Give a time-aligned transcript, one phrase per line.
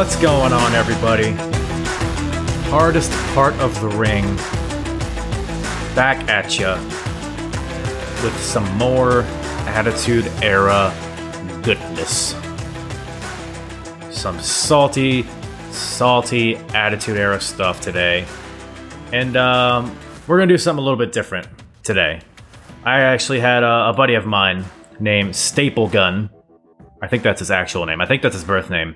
[0.00, 1.32] What's going on, everybody?
[2.70, 4.24] Hardest part of the ring.
[5.94, 6.76] Back at ya
[8.24, 9.24] with some more
[9.68, 10.90] Attitude Era
[11.62, 12.34] goodness.
[14.10, 15.26] Some salty,
[15.70, 18.24] salty Attitude Era stuff today.
[19.12, 19.94] And um,
[20.26, 21.46] we're going to do something a little bit different
[21.82, 22.22] today.
[22.84, 24.64] I actually had a, a buddy of mine
[24.98, 26.30] named Staple Gun.
[27.02, 28.00] I think that's his actual name.
[28.00, 28.94] I think that's his birth name.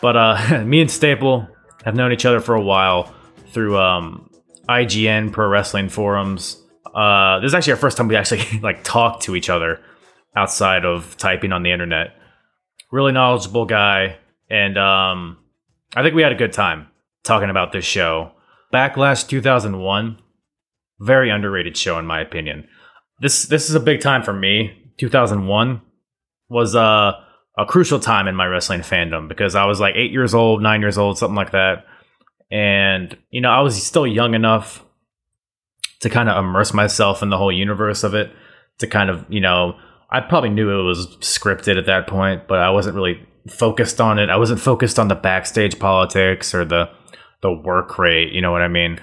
[0.00, 1.48] But uh, me and Staple
[1.84, 3.14] have known each other for a while
[3.52, 4.30] through um,
[4.68, 6.62] IGN Pro Wrestling forums.
[6.94, 9.80] Uh, this is actually our first time we actually like talked to each other
[10.34, 12.14] outside of typing on the internet.
[12.92, 15.38] Really knowledgeable guy, and um,
[15.94, 16.88] I think we had a good time
[17.24, 18.32] talking about this show.
[18.72, 20.18] Backlash 2001,
[21.00, 22.68] very underrated show in my opinion.
[23.20, 24.92] This this is a big time for me.
[24.98, 25.82] 2001
[26.48, 27.12] was uh
[27.58, 30.80] a crucial time in my wrestling fandom because I was like eight years old, nine
[30.80, 31.86] years old, something like that.
[32.50, 34.84] And, you know, I was still young enough
[36.00, 38.30] to kind of immerse myself in the whole universe of it,
[38.78, 39.76] to kind of, you know,
[40.10, 44.18] I probably knew it was scripted at that point, but I wasn't really focused on
[44.18, 44.28] it.
[44.28, 46.90] I wasn't focused on the backstage politics or the
[47.42, 48.98] the work rate, you know what I mean?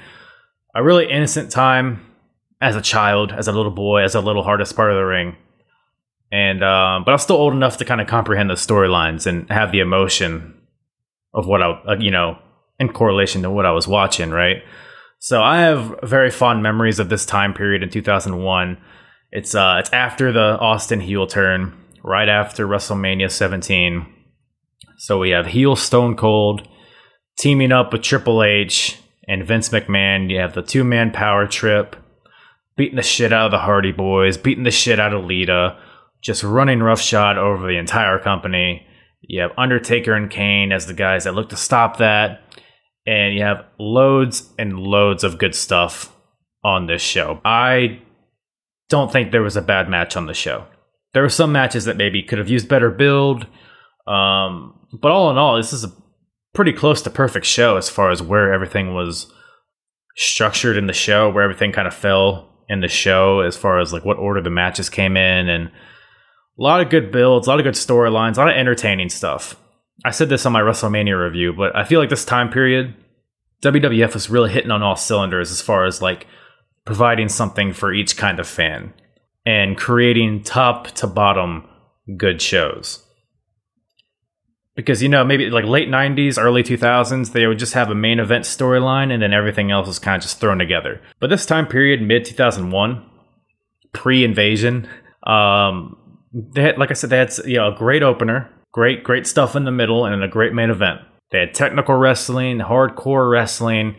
[0.73, 2.03] A really innocent time
[2.59, 5.35] as a child, as a little boy, as a little hardest part of the ring
[6.33, 9.47] and um, but I was still old enough to kind of comprehend the storylines and
[9.51, 10.59] have the emotion
[11.31, 12.39] of what I, uh, you know,
[12.79, 14.63] in correlation to what I was watching, right?
[15.19, 18.81] So I have very fond memories of this time period in 2001.
[19.31, 24.03] It's uh, it's after the Austin heel turn, right after WrestleMania 17.
[24.97, 26.67] So we have heel Stone Cold
[27.37, 30.31] teaming up with Triple H and Vince McMahon.
[30.31, 31.95] You have the two man power trip,
[32.75, 35.77] beating the shit out of the Hardy Boys, beating the shit out of Lita
[36.23, 38.87] just running roughshod over the entire company.
[39.21, 42.41] You have Undertaker and Kane as the guys that look to stop that.
[43.05, 46.15] And you have loads and loads of good stuff
[46.63, 47.41] on this show.
[47.43, 48.01] I
[48.89, 50.65] don't think there was a bad match on the show.
[51.13, 53.45] There were some matches that maybe could have used better build.
[54.07, 55.91] Um, but all in all, this is a
[56.53, 59.31] pretty close to perfect show as far as where everything was
[60.15, 63.91] structured in the show, where everything kind of fell in the show as far as
[63.91, 65.69] like what order the matches came in and
[66.57, 69.55] a lot of good builds, a lot of good storylines, a lot of entertaining stuff.
[70.05, 72.95] I said this on my WrestleMania review, but I feel like this time period,
[73.61, 76.27] WWF was really hitting on all cylinders as far as like
[76.85, 78.93] providing something for each kind of fan
[79.45, 81.67] and creating top to bottom
[82.17, 82.99] good shows.
[84.75, 88.19] Because, you know, maybe like late 90s, early 2000s, they would just have a main
[88.19, 90.99] event storyline and then everything else was kind of just thrown together.
[91.19, 93.05] But this time period, mid 2001,
[93.93, 94.89] pre invasion,
[95.27, 95.95] um,
[96.33, 99.55] they had, like I said, they had you know a great opener, great great stuff
[99.55, 101.01] in the middle, and a great main event.
[101.31, 103.95] They had technical wrestling, hardcore wrestling,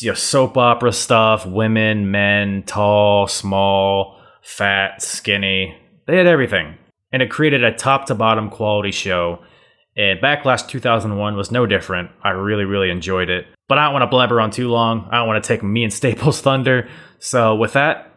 [0.00, 5.76] you know, soap opera stuff, women, men, tall, small, fat, skinny.
[6.06, 6.76] They had everything,
[7.12, 9.40] and it created a top to bottom quality show.
[9.96, 12.10] And Backlash 2001 was no different.
[12.22, 13.46] I really, really enjoyed it.
[13.66, 15.08] But I don't want to blabber on too long.
[15.10, 16.88] I don't want to take me and Staples' thunder.
[17.18, 18.07] So with that,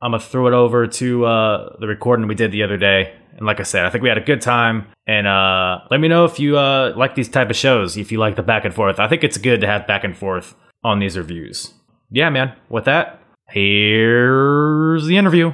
[0.00, 3.14] I'm gonna throw it over to uh, the recording we did the other day.
[3.36, 4.86] And like I said, I think we had a good time.
[5.06, 7.96] And uh, let me know if you uh, like these type of shows.
[7.96, 10.16] If you like the back and forth, I think it's good to have back and
[10.16, 10.54] forth
[10.84, 11.72] on these reviews.
[12.10, 12.54] Yeah, man.
[12.68, 15.52] With that, here's the interview.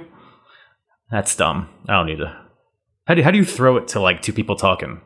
[1.10, 1.68] That's dumb.
[1.88, 2.36] I don't need to.
[3.06, 5.00] How do how do you throw it to like two people talking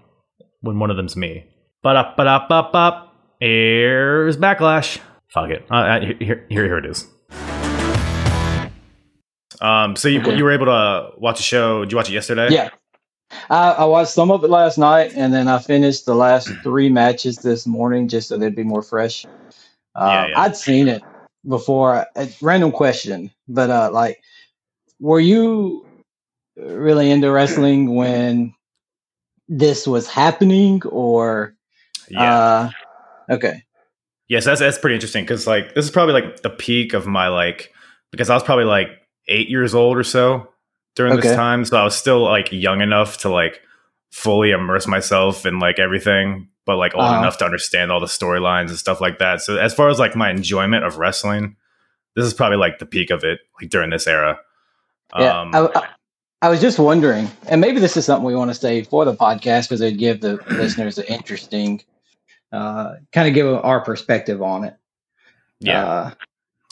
[0.60, 1.46] when one of them's me?
[1.82, 3.14] But up, but up, up, up.
[3.40, 4.98] Here's backlash.
[5.28, 5.66] Fuck it.
[5.70, 7.06] Uh, here, here, here it is.
[9.60, 11.80] Um, so you, you were able to watch a show.
[11.80, 12.48] Did you watch it yesterday?
[12.50, 12.70] Yeah.
[13.50, 16.88] I, I, watched some of it last night, and then I finished the last three
[16.88, 19.26] matches this morning just so they'd be more fresh.
[19.94, 20.40] Uh, yeah, yeah.
[20.40, 21.02] I'd seen it
[21.46, 22.06] before.
[22.16, 24.22] A random question, but uh, like,
[25.00, 25.86] were you
[26.56, 28.54] really into wrestling when
[29.48, 31.54] this was happening, or?
[32.08, 32.38] Yeah.
[32.38, 32.70] Uh,
[33.30, 33.62] okay.
[34.28, 37.28] Yes, that's that's pretty interesting because like this is probably like the peak of my
[37.28, 37.72] like
[38.10, 38.88] because I was probably like
[39.28, 40.48] eight years old or so
[40.94, 41.28] during okay.
[41.28, 41.64] this time.
[41.64, 43.60] So I was still like young enough to like
[44.10, 47.20] fully immerse myself in like everything, but like old uh-huh.
[47.20, 49.40] enough to understand all the storylines and stuff like that.
[49.40, 51.56] So as far as like my enjoyment of wrestling,
[52.16, 54.38] this is probably like the peak of it, like during this era.
[55.16, 55.88] Yeah, um, I, I,
[56.42, 59.14] I, was just wondering, and maybe this is something we want to save for the
[59.14, 61.80] podcast because it'd give the listeners an interesting,
[62.52, 64.76] uh, kind of give our perspective on it.
[65.60, 65.84] Yeah.
[65.84, 66.10] Uh,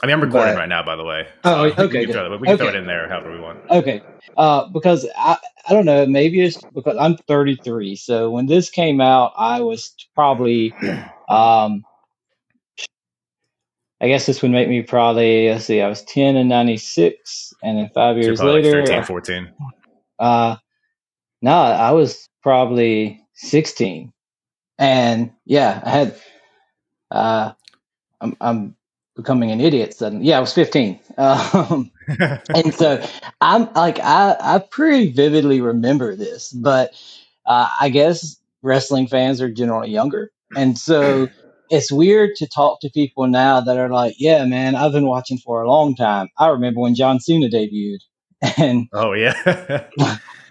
[0.03, 1.27] I mean, I'm recording but, right now, by the way.
[1.43, 1.87] So oh, okay.
[1.87, 2.65] We can, throw, it, we can okay.
[2.65, 3.61] throw it in there however we want.
[3.71, 4.03] Okay.
[4.37, 5.39] Uh, because I,
[5.69, 7.97] I don't know, maybe it's because I'm 33.
[7.97, 10.75] So when this came out, I was probably,
[11.31, 11.83] um,
[13.99, 17.55] I guess this would make me probably, let's see, I was 10 and 96.
[17.63, 19.53] And then five years so later, like 13, 14.
[20.19, 20.57] Uh,
[21.41, 24.13] no, I was probably 16.
[24.79, 26.21] And yeah, I had,
[27.11, 27.53] uh,
[28.21, 28.77] I'm, I'm
[29.17, 30.27] becoming an idiot suddenly.
[30.27, 31.01] Yeah, I was 15.
[31.17, 31.91] Um,
[32.55, 33.05] and so
[33.41, 36.93] I'm like, I, I pretty vividly remember this, but
[37.47, 40.31] uh, I guess wrestling fans are generally younger.
[40.55, 41.29] And so
[41.71, 45.39] it's weird to talk to people now that are like, yeah, man, I've been watching
[45.39, 46.29] for a long time.
[46.39, 47.99] I remember when John Cena debuted.
[48.59, 49.87] And oh, yeah.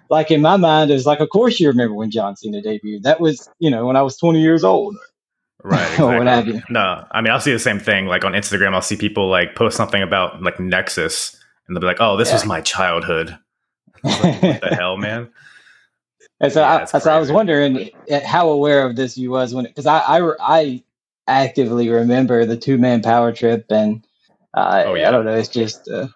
[0.09, 3.03] like in my mind, it's like, of course you remember when John Cena debuted.
[3.03, 4.97] That was, you know, when I was 20 years old
[5.65, 5.81] Right.
[5.81, 6.05] Exactly.
[6.05, 6.61] or what have you.
[6.69, 8.05] No, I mean, I'll see the same thing.
[8.05, 11.35] Like on Instagram, I'll see people like post something about like Nexus
[11.67, 12.35] and they'll be like, oh, this yeah.
[12.35, 13.37] was my childhood.
[14.03, 15.31] Like, what the hell, man?
[16.39, 19.55] And so, yeah, I, so I was wondering eh, how aware of this you was
[19.55, 20.83] when, because I, I, I
[21.25, 24.05] actively remember the two man power trip, and
[24.53, 25.07] uh, oh, yeah.
[25.07, 25.89] I don't know, it's just.
[25.89, 26.07] Uh,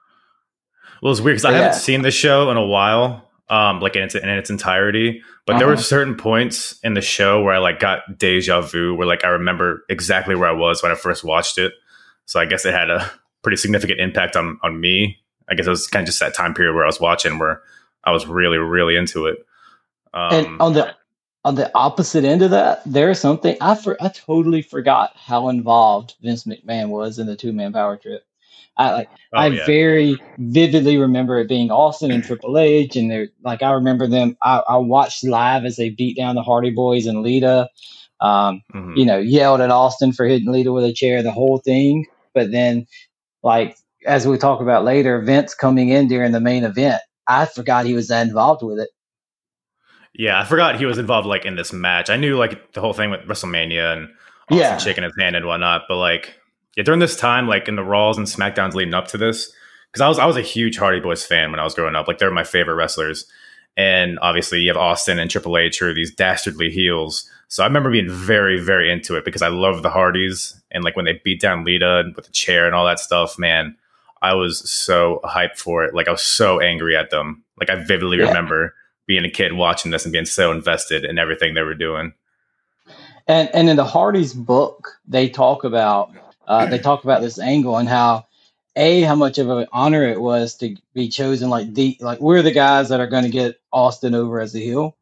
[1.02, 4.04] well, it's weird because I haven't seen the show in a while, um, like in
[4.04, 5.22] its in its entirety.
[5.46, 5.60] But uh-huh.
[5.60, 5.82] there were uh-huh.
[5.82, 9.86] certain points in the show where I like got deja vu, where like I remember
[9.90, 11.74] exactly where I was when I first watched it.
[12.26, 13.10] So I guess it had a
[13.42, 15.18] pretty significant impact on on me.
[15.50, 17.62] I guess it was kind of just that time period where I was watching where
[18.04, 19.38] I was really really into it.
[20.14, 20.96] Um, and on the
[21.46, 26.16] on the opposite end of that, there's something I for, I totally forgot how involved
[26.22, 28.26] Vince McMahon was in the two man power trip.
[28.80, 29.66] I like oh, I yeah.
[29.66, 34.38] very vividly remember it being Austin and Triple H, and they're like I remember them.
[34.42, 37.70] I, I watched live as they beat down the Hardy Boys and Lita.
[38.22, 38.96] Um, mm-hmm.
[38.96, 42.06] You know, yelled at Austin for hitting Lita with a chair, the whole thing.
[42.34, 42.88] But then,
[43.44, 43.76] like
[44.08, 47.94] as we talk about later, Vince coming in during the main event, I forgot he
[47.94, 48.90] was that involved with it.
[50.14, 52.10] Yeah, I forgot he was involved like in this match.
[52.10, 54.10] I knew like the whole thing with WrestleMania and
[54.50, 54.78] Austin yeah.
[54.78, 56.39] shaking his hand and whatnot, but like
[56.80, 59.52] yeah, during this time, like in the Raws and SmackDowns leading up to this,
[59.92, 62.08] because I was I was a huge Hardy Boys fan when I was growing up.
[62.08, 63.26] Like they're my favorite wrestlers,
[63.76, 67.30] and obviously you have Austin and Triple H who are these dastardly heels.
[67.50, 70.96] So I remember being very very into it because I love the Hardys and like
[70.96, 73.38] when they beat down Lita with the chair and all that stuff.
[73.38, 73.76] Man,
[74.22, 75.94] I was so hyped for it.
[75.94, 77.44] Like I was so angry at them.
[77.60, 78.28] Like I vividly yeah.
[78.30, 78.74] remember
[79.06, 82.14] being a kid watching this and being so invested in everything they were doing.
[83.28, 86.14] And and in the Hardys book, they talk about
[86.50, 88.26] uh, they talk about this angle and how
[88.76, 92.42] a how much of an honor it was to be chosen like the like we're
[92.42, 94.98] the guys that are going to get Austin over as a heel,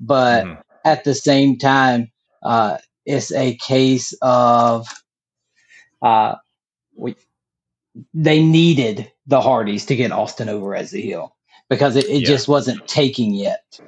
[0.00, 0.60] but mm-hmm.
[0.84, 2.10] at the same time,
[2.42, 4.86] uh, it's a case of
[6.02, 6.36] uh,
[6.96, 7.16] we
[8.14, 11.34] they needed the Hardys to get Austin over as the heel
[11.68, 12.28] because it, it yeah.
[12.28, 13.80] just wasn't taking yet.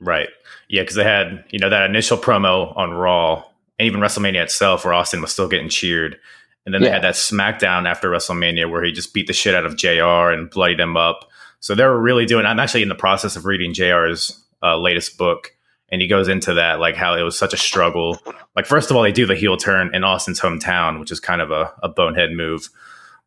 [0.00, 0.28] Right.
[0.68, 3.44] Yeah, because they had you know that initial promo on Raw
[3.78, 6.18] and even WrestleMania itself, where Austin was still getting cheered.
[6.64, 6.88] And then yeah.
[6.88, 10.30] they had that SmackDown after WrestleMania where he just beat the shit out of JR
[10.32, 11.30] and bloodied him up.
[11.60, 12.44] So they were really doing.
[12.44, 15.52] I'm actually in the process of reading JR's uh, latest book,
[15.88, 18.20] and he goes into that like how it was such a struggle.
[18.54, 21.40] Like first of all, they do the heel turn in Austin's hometown, which is kind
[21.40, 22.68] of a, a bonehead move.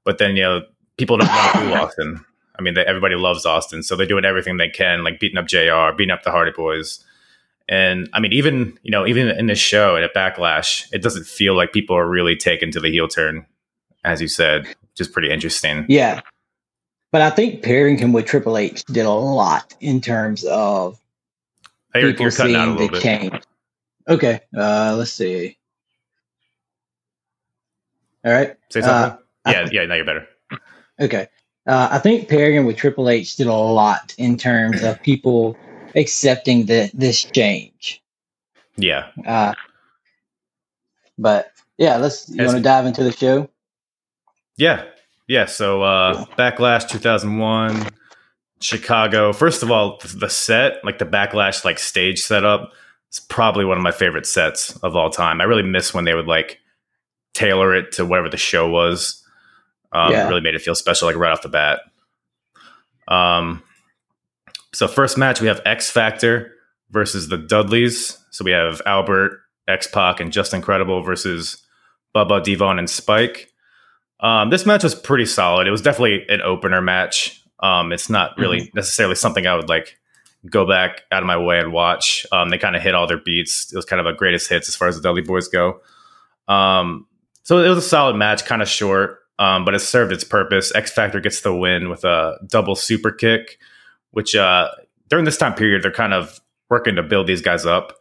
[0.04, 0.62] But then you know
[0.98, 2.26] people don't want to do Austin.
[2.58, 5.48] I mean, they, everybody loves Austin, so they're doing everything they can, like beating up
[5.48, 7.04] JR, beating up the Hardy Boys.
[7.70, 11.56] And I mean, even you know, even in this show at Backlash, it doesn't feel
[11.56, 13.46] like people are really taken to the heel turn,
[14.04, 15.86] as you said, which is pretty interesting.
[15.88, 16.22] Yeah,
[17.12, 21.00] but I think pairing him with Triple H did a lot in terms of
[21.94, 23.02] hey, people seeing the bit.
[23.04, 23.44] change.
[24.08, 25.56] Okay, uh, let's see.
[28.26, 29.20] All right, say something.
[29.46, 30.28] Uh, yeah, yeah, now you're better.
[31.00, 31.28] Okay,
[31.68, 35.56] uh, I think pairing him with Triple H did a lot in terms of people
[35.96, 38.02] accepting the, this change.
[38.78, 39.08] Yeah.
[39.26, 39.54] Uh,
[41.18, 42.30] but yeah, let's.
[42.30, 43.50] You want to dive into the show?
[44.58, 44.86] Yeah,
[45.28, 45.46] yeah.
[45.46, 47.88] So uh, Backlash 2001,
[48.62, 49.34] Chicago.
[49.34, 52.74] First of all, the set, like the Backlash, like stage setup,
[53.12, 55.42] is probably one of my favorite sets of all time.
[55.42, 56.60] I really miss when they would like
[57.34, 59.24] tailor it to whatever the show was.
[59.92, 60.26] Um, yeah.
[60.26, 61.82] It really made it feel special, like right off the bat.
[63.08, 63.64] Um,
[64.74, 66.54] so first match we have X Factor
[66.92, 68.18] versus the Dudleys.
[68.32, 71.64] So we have Albert, X Pac, and Justin Credible versus
[72.16, 73.52] Bubba, Devon, and Spike.
[74.20, 75.68] Um, this match was pretty solid.
[75.68, 77.44] It was definitely an opener match.
[77.62, 78.78] Um, it's not really mm-hmm.
[78.78, 79.98] necessarily something I would like
[80.50, 82.26] go back out of my way and watch.
[82.32, 83.72] Um, they kind of hit all their beats.
[83.72, 85.82] It was kind of a greatest hits as far as the Dudley Boys go.
[86.48, 87.08] Um,
[87.44, 89.20] so it was a solid match, kind of short.
[89.40, 90.76] um, but it served its purpose.
[90.76, 93.58] X Factor gets the win with a double super kick,
[94.12, 94.70] which uh,
[95.10, 96.40] during this time period they're kind of
[96.70, 97.94] working to build these guys up,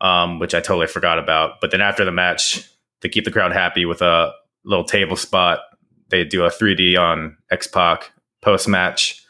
[0.00, 1.60] um, which I totally forgot about.
[1.60, 2.68] But then after the match,
[3.00, 4.32] to keep the crowd happy with a
[4.64, 5.60] little table spot,
[6.08, 9.22] they do a 3D on X Pac post match.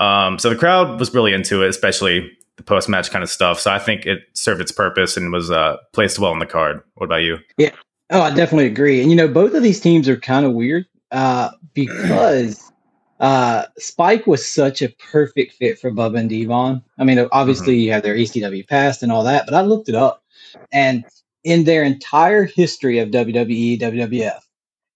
[0.00, 3.60] Um, so the crowd was really into it, especially the post match kind of stuff.
[3.60, 6.80] So I think it served its purpose and was uh, placed well on the card.
[6.94, 7.38] What about you?
[7.56, 7.70] Yeah.
[8.10, 9.00] Oh, I definitely agree.
[9.00, 12.72] And you know, both of these teams are kind of weird uh, because
[13.20, 16.82] uh, Spike was such a perfect fit for Bubba and Devon.
[16.98, 17.80] I mean, obviously mm-hmm.
[17.80, 20.22] you have their ECW past and all that, but I looked it up,
[20.72, 21.04] and
[21.44, 24.40] in their entire history of WWE, WWF,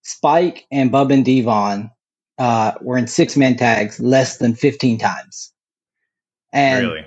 [0.02, 1.90] Spike and Bubba and Devon
[2.38, 5.52] uh, were in six man tags less than 15 times.
[6.52, 7.04] And really?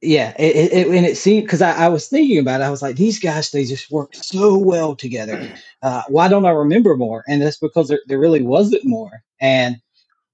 [0.00, 2.70] yeah, it, it, it, and it seemed because I, I, was thinking about it, I
[2.70, 5.52] was like, these guys, they just work so well together.
[5.82, 7.22] Uh, why don't I remember more?
[7.28, 9.22] And that's because there, there really wasn't more.
[9.40, 9.76] And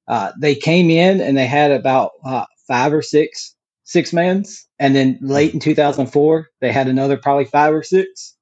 [0.09, 4.97] uh, they came in and they had about uh, five or six six mans, and
[4.97, 8.35] then late in 2004 they had another probably five or six.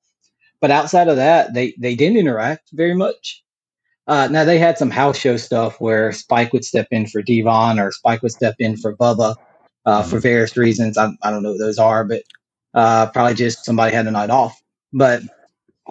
[0.61, 3.43] But outside of that, they they didn't interact very much.
[4.07, 7.79] Uh, now they had some house show stuff where Spike would step in for Devon
[7.79, 9.37] or Spike would step in for Bubba
[9.87, 10.23] uh, for mm-hmm.
[10.23, 10.99] various reasons.
[10.99, 12.23] I, I don't know what those are, but
[12.75, 14.61] uh, probably just somebody had a night off.
[14.93, 15.23] But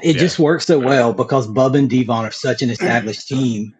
[0.03, 0.21] it yeah.
[0.21, 3.73] just works so well because Bubba and Devon are such an established team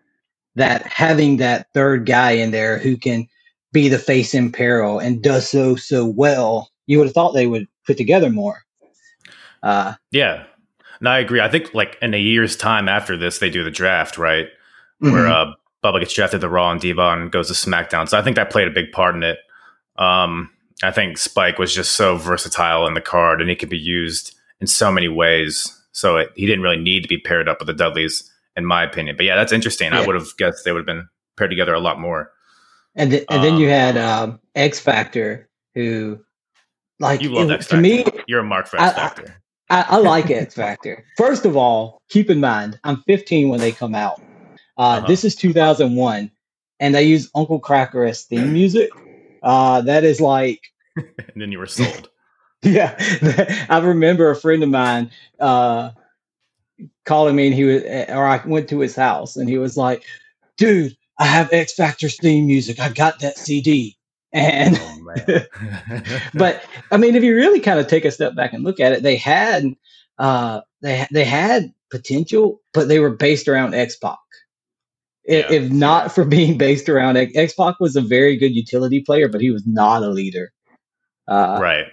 [0.56, 3.28] that having that third guy in there who can
[3.72, 7.48] be the face in peril and does so so well, you would have thought they
[7.48, 8.64] would put together more.
[9.64, 10.44] Uh, yeah,
[11.00, 11.40] no, I agree.
[11.40, 14.48] I think like in a year's time after this, they do the draft, right?
[15.02, 15.14] Mm-hmm.
[15.14, 15.54] Where uh,
[15.84, 18.08] Bubba gets drafted to Raw and Devon goes to SmackDown.
[18.08, 19.40] So I think that played a big part in it.
[19.98, 20.50] Um,
[20.84, 24.36] I think Spike was just so versatile in the card and he could be used
[24.60, 25.78] in so many ways.
[25.92, 28.84] So it, he didn't really need to be paired up with the Dudleys in my
[28.84, 29.16] opinion.
[29.18, 29.92] But yeah, that's interesting.
[29.92, 30.00] Yeah.
[30.00, 32.32] I would have guessed they would have been paired together a lot more.
[32.96, 36.20] And th- and um, then you um, had um, X Factor, who
[37.00, 37.76] like you love it, X Factor.
[37.78, 39.42] To me, you're a mark for X Factor.
[39.70, 41.06] I, I, I like X Factor.
[41.18, 44.22] First of all, keep in mind, I'm 15 when they come out.
[44.78, 45.08] Uh, uh-huh.
[45.08, 46.32] This is 2001,
[46.80, 48.90] and they use Uncle Kracker as theme music.
[49.42, 50.60] Uh, that is like.
[50.96, 52.10] and then you were sold.
[52.62, 52.96] yeah,
[53.70, 55.10] I remember a friend of mine.
[55.40, 55.92] Uh,
[57.06, 59.78] calling me and he was, eh, or I went to his house and he was
[59.78, 60.04] like,
[60.58, 62.80] dude, I have X Factor's theme music.
[62.80, 63.98] I got that CD.
[64.34, 65.42] And, oh,
[66.34, 68.94] but I mean, if you really kind of take a step back and look at
[68.94, 69.66] it, they had,
[70.20, 74.18] uh, they, they had potential, but they were based around X Pac.
[75.26, 75.52] Yeah.
[75.52, 79.42] If not for being based around X Pac was a very good utility player, but
[79.42, 80.52] he was not a leader.
[81.28, 81.86] Uh, right.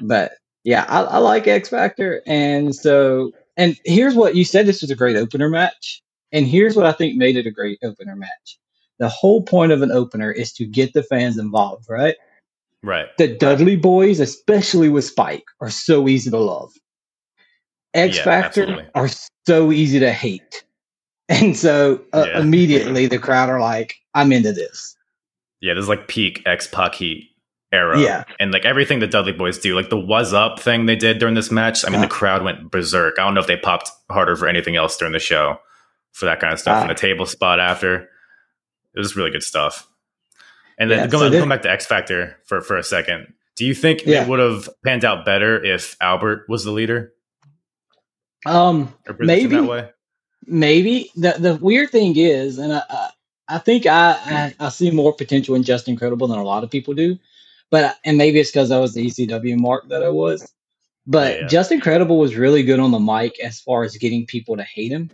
[0.00, 0.32] But
[0.64, 2.22] yeah, I, I like X Factor.
[2.26, 6.02] And so and here's what you said this was a great opener match.
[6.32, 8.58] And here's what I think made it a great opener match.
[8.98, 12.16] The whole point of an opener is to get the fans involved, right?
[12.82, 13.06] Right.
[13.18, 16.72] The Dudley boys, especially with Spike, are so easy to love.
[17.94, 18.90] X yeah, Factor absolutely.
[18.94, 19.08] are
[19.46, 20.64] so easy to hate.
[21.28, 22.40] And so uh, yeah.
[22.40, 24.96] immediately the crowd are like, I'm into this.
[25.60, 27.30] Yeah, this is like peak X Pac heat
[27.72, 28.00] era.
[28.00, 28.24] Yeah.
[28.38, 31.34] And like everything the Dudley boys do, like the was up thing they did during
[31.34, 33.18] this match, I mean, the crowd went berserk.
[33.18, 35.58] I don't know if they popped harder for anything else during the show
[36.12, 36.78] for that kind of stuff.
[36.78, 38.08] Uh, and the table spot after,
[38.94, 39.88] it was really good stuff.
[40.78, 43.64] And then yeah, going, so going back to X Factor for, for a second, do
[43.64, 44.22] you think yeah.
[44.22, 47.12] it would have panned out better if Albert was the leader?
[48.44, 49.58] Um, maybe.
[50.48, 53.10] Maybe the the weird thing is, and I,
[53.48, 56.70] I think I, I, I see more potential in Justin Credible than a lot of
[56.70, 57.18] people do.
[57.70, 60.52] But and maybe it's because I was the ECW mark that I was.
[61.06, 61.46] But yeah.
[61.46, 64.92] Justin Credible was really good on the mic as far as getting people to hate
[64.92, 65.10] him.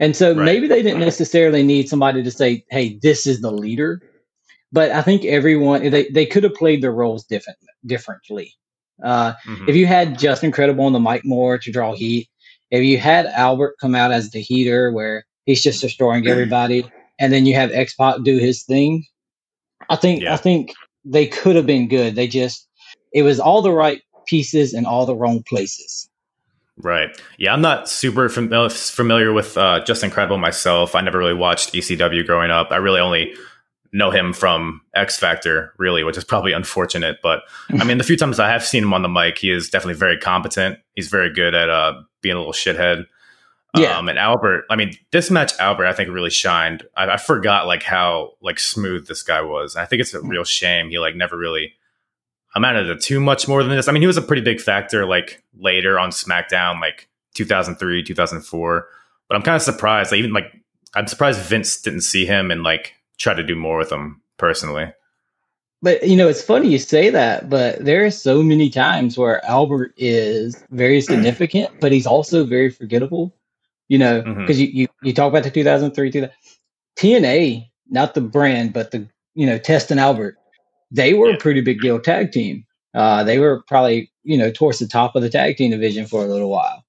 [0.00, 0.44] And so right.
[0.44, 4.02] maybe they didn't necessarily need somebody to say, "Hey, this is the leader."
[4.72, 8.54] But I think everyone they, they could have played their roles different differently.
[9.02, 9.68] Uh, mm-hmm.
[9.68, 12.28] If you had Justin Credible on the mic more to draw heat,
[12.70, 16.84] if you had Albert come out as the heater where he's just destroying everybody,
[17.20, 19.04] and then you have X Pac do his thing,
[19.88, 20.34] I think yeah.
[20.34, 22.14] I think they could have been good.
[22.14, 22.68] They just
[23.12, 26.08] it was all the right pieces in all the wrong places.
[26.76, 27.10] Right.
[27.38, 30.94] Yeah, I'm not super fam- familiar with uh, Justin Credible myself.
[30.94, 32.72] I never really watched ECW growing up.
[32.72, 33.34] I really only
[33.92, 37.18] know him from X Factor, really, which is probably unfortunate.
[37.22, 37.42] But
[37.78, 39.94] I mean, the few times I have seen him on the mic, he is definitely
[39.94, 40.78] very competent.
[40.96, 43.06] He's very good at uh, being a little shithead.
[43.76, 43.98] Yeah.
[43.98, 46.84] Um, and Albert, I mean, this match, Albert, I think really shined.
[46.96, 49.74] I, I, forgot like how like smooth this guy was.
[49.74, 51.72] I think it's a real shame he like never really
[52.54, 53.88] amounted to too much more than this.
[53.88, 58.88] I mean, he was a pretty big factor like later on SmackDown, like 2003, 2004.
[59.28, 60.12] But I'm kind of surprised.
[60.12, 60.52] Like even like
[60.94, 64.92] I'm surprised Vince didn't see him and like try to do more with him personally.
[65.82, 69.44] But you know, it's funny you say that, but there are so many times where
[69.44, 73.34] Albert is very significant, but he's also very forgettable.
[73.88, 74.76] You know, because mm-hmm.
[74.76, 76.28] you, you you talk about the 2003
[76.98, 80.36] TNA, not the brand, but the you know Test and Albert,
[80.90, 81.36] they were yeah.
[81.36, 82.64] a pretty big deal tag team.
[82.94, 86.24] Uh, they were probably you know towards the top of the tag team division for
[86.24, 86.84] a little while.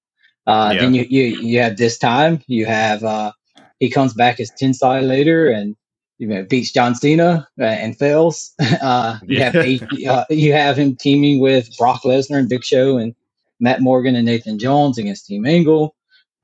[0.46, 0.80] Uh, yeah.
[0.80, 3.32] Then you, you you have this time you have uh,
[3.80, 5.76] he comes back as Tensai later and
[6.18, 8.54] you know beats John Cena uh, and fails.
[8.80, 9.50] Uh, you yeah.
[9.50, 13.14] have uh, you have him teaming with Brock Lesnar and Big Show and
[13.58, 15.94] Matt Morgan and Nathan Jones against Team Angle.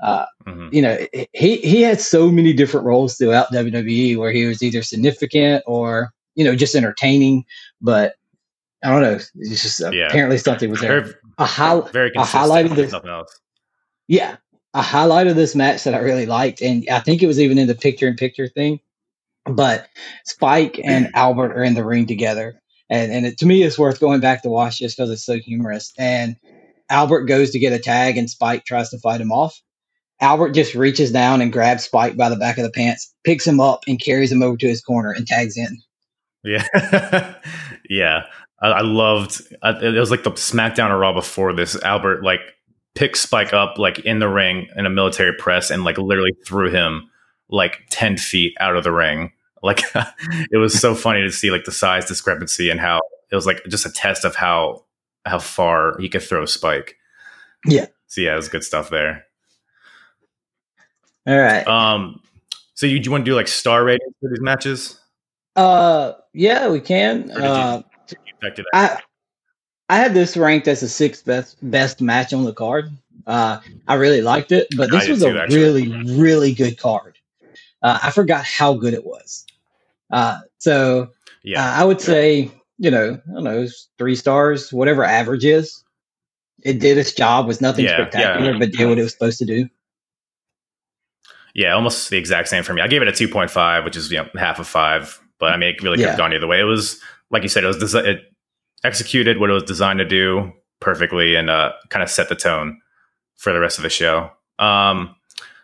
[0.02, 0.68] Uh, mm-hmm.
[0.72, 4.82] You know he he had so many different roles throughout WWE where he was either
[4.82, 7.44] significant or you know just entertaining,
[7.80, 8.14] but.
[8.84, 9.20] I don't know.
[9.36, 10.08] It's just yeah.
[10.08, 11.02] apparently something was there.
[11.02, 12.92] Very, a, hi- very a highlight of this.
[14.08, 14.38] Yeah,
[14.74, 17.58] a highlight of this match that I really liked, and I think it was even
[17.58, 18.80] in the picture in picture thing.
[19.44, 19.88] But
[20.24, 24.00] Spike and Albert are in the ring together, and and it, to me, it's worth
[24.00, 25.92] going back to watch just because it's so humorous.
[25.98, 26.36] And
[26.88, 29.60] Albert goes to get a tag, and Spike tries to fight him off.
[30.20, 33.60] Albert just reaches down and grabs Spike by the back of the pants, picks him
[33.60, 35.82] up, and carries him over to his corner and tags in.
[36.44, 37.34] Yeah,
[37.88, 38.22] yeah.
[38.60, 39.42] I, I loved.
[39.62, 41.80] Uh, it was like the SmackDown or Raw before this.
[41.82, 42.40] Albert like
[42.94, 46.70] picked Spike up like in the ring in a military press and like literally threw
[46.70, 47.10] him
[47.48, 49.32] like 10 feet out of the ring.
[49.64, 49.80] Like
[50.50, 52.98] it was so funny to see like the size discrepancy and how
[53.30, 54.82] it was like just a test of how
[55.24, 56.96] how far he could throw Spike.
[57.64, 57.86] Yeah.
[58.08, 59.24] So yeah, it was good stuff there.
[61.26, 61.66] All right.
[61.66, 62.20] Um
[62.74, 64.98] so you, do you want to do like star ratings for these matches?
[65.56, 67.30] Uh yeah, we can.
[67.30, 67.82] Uh,
[68.74, 68.98] I
[69.88, 72.90] I had this ranked as the sixth best best match on the card.
[73.26, 75.58] Uh, I really liked it, but this was a actually.
[75.58, 77.18] really really good card.
[77.82, 79.44] Uh, I forgot how good it was.
[80.10, 81.08] Uh, so
[81.42, 83.66] yeah, uh, I would say you know I don't know
[83.98, 85.84] three stars, whatever average is.
[86.64, 87.46] It did its job.
[87.46, 88.58] Was nothing yeah, spectacular, yeah.
[88.58, 89.68] but did what it was supposed to do.
[91.54, 92.80] Yeah, almost the exact same for me.
[92.80, 95.20] I gave it a two point five, which is you know half of five.
[95.38, 96.60] But I mean, it really could have gone either way.
[96.60, 98.32] It was like you said, it was desi- it
[98.84, 102.80] executed what it was designed to do perfectly and uh, kind of set the tone
[103.36, 104.30] for the rest of the show.
[104.58, 105.14] Um,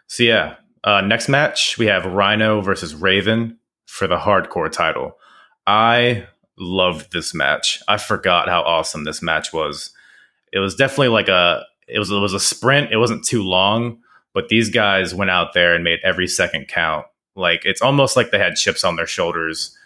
[0.06, 5.18] so yeah, uh, next match we have Rhino versus Raven for the hardcore title.
[5.66, 6.26] I
[6.58, 7.80] loved this match.
[7.88, 9.90] I forgot how awesome this match was.
[10.52, 12.92] It was definitely like a it was it was a sprint.
[12.92, 13.98] It wasn't too long,
[14.34, 17.06] but these guys went out there and made every second count.
[17.34, 19.76] Like it's almost like they had chips on their shoulders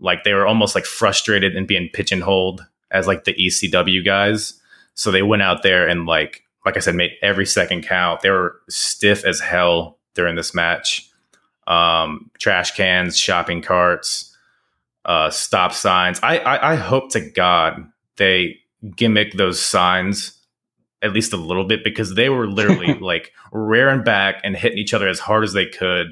[0.00, 4.60] like they were almost like frustrated and being pigeonholed as like the ECW guys.
[4.94, 8.22] So they went out there and like like I said, made every second count.
[8.22, 11.10] They were stiff as hell during this match.
[11.66, 14.34] Um, trash cans, shopping carts,
[15.04, 16.20] uh, stop signs.
[16.22, 17.84] I, I, I hope to God
[18.16, 18.56] they
[18.96, 20.38] gimmick those signs
[21.04, 24.94] at least a little bit because they were literally like rearing back and hitting each
[24.94, 26.08] other as hard as they could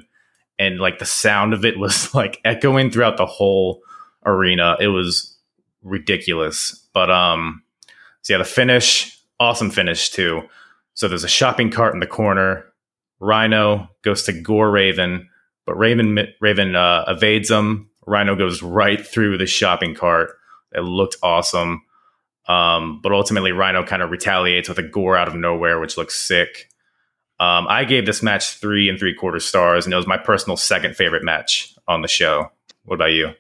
[0.59, 3.83] and like the sound of it was like echoing throughout the whole
[4.25, 4.77] arena.
[4.79, 5.37] It was
[5.83, 6.87] ridiculous.
[6.93, 7.63] But um
[8.23, 10.43] so yeah, the finish, awesome finish too.
[10.95, 12.67] So there's a shopping cart in the corner.
[13.19, 15.29] Rhino goes to gore Raven,
[15.67, 17.89] but Raven Raven uh, evades him.
[18.07, 20.31] Rhino goes right through the shopping cart.
[20.73, 21.83] It looked awesome.
[22.49, 26.19] Um, but ultimately, Rhino kind of retaliates with a gore out of nowhere, which looks
[26.19, 26.69] sick.
[27.39, 30.57] Um, I gave this match three and three quarter stars, and it was my personal
[30.57, 32.51] second favorite match on the show.
[32.85, 33.31] What about you?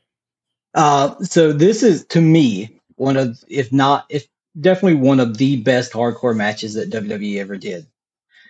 [0.74, 4.26] Uh, so this is to me one of, if not, if
[4.60, 7.86] definitely one of the best hardcore matches that WWE ever did.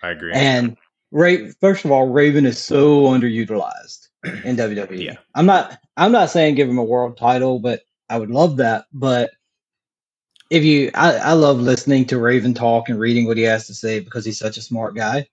[0.01, 0.33] I agree.
[0.33, 0.77] And
[1.11, 4.07] Ray, first of all, Raven is so underutilized
[4.43, 5.05] in WWE.
[5.05, 5.17] Yeah.
[5.35, 8.85] I'm not, I'm not saying give him a world title, but I would love that.
[8.91, 9.31] But
[10.53, 13.73] if you, I, I love listening to Raven talk and reading what he has to
[13.73, 15.27] say because he's such a smart guy.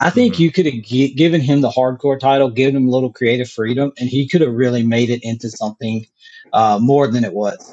[0.00, 0.42] I think mm-hmm.
[0.42, 3.92] you could have g- given him the hardcore title, given him a little creative freedom,
[4.00, 6.04] and he could have really made it into something
[6.52, 7.72] uh, more than it was.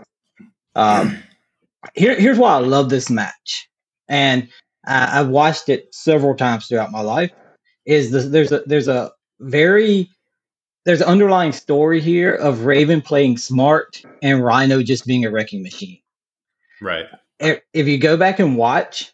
[0.75, 1.17] Um,
[1.95, 3.67] here, here's why I love this match,
[4.07, 4.47] and
[4.85, 7.31] I, have watched it several times throughout my life.
[7.87, 10.07] Is this, there's a there's a very
[10.85, 15.63] there's an underlying story here of Raven playing smart and Rhino just being a wrecking
[15.63, 16.00] machine.
[16.81, 17.05] Right.
[17.39, 19.13] If you go back and watch,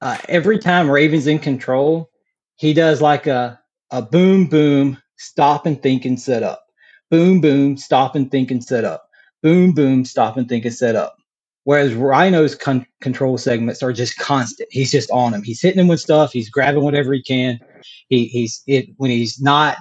[0.00, 2.10] uh, every time Raven's in control,
[2.56, 6.64] he does like a a boom boom stop and think and set up.
[7.10, 9.08] Boom boom stop and think and set up.
[9.42, 11.16] Boom boom stop and think and set up.
[11.64, 14.68] Whereas rhino's con- control segments are just constant.
[14.70, 16.32] He's just on him he's hitting him with stuff.
[16.32, 17.58] He's grabbing whatever he can.
[18.08, 19.76] He, he's it when he's not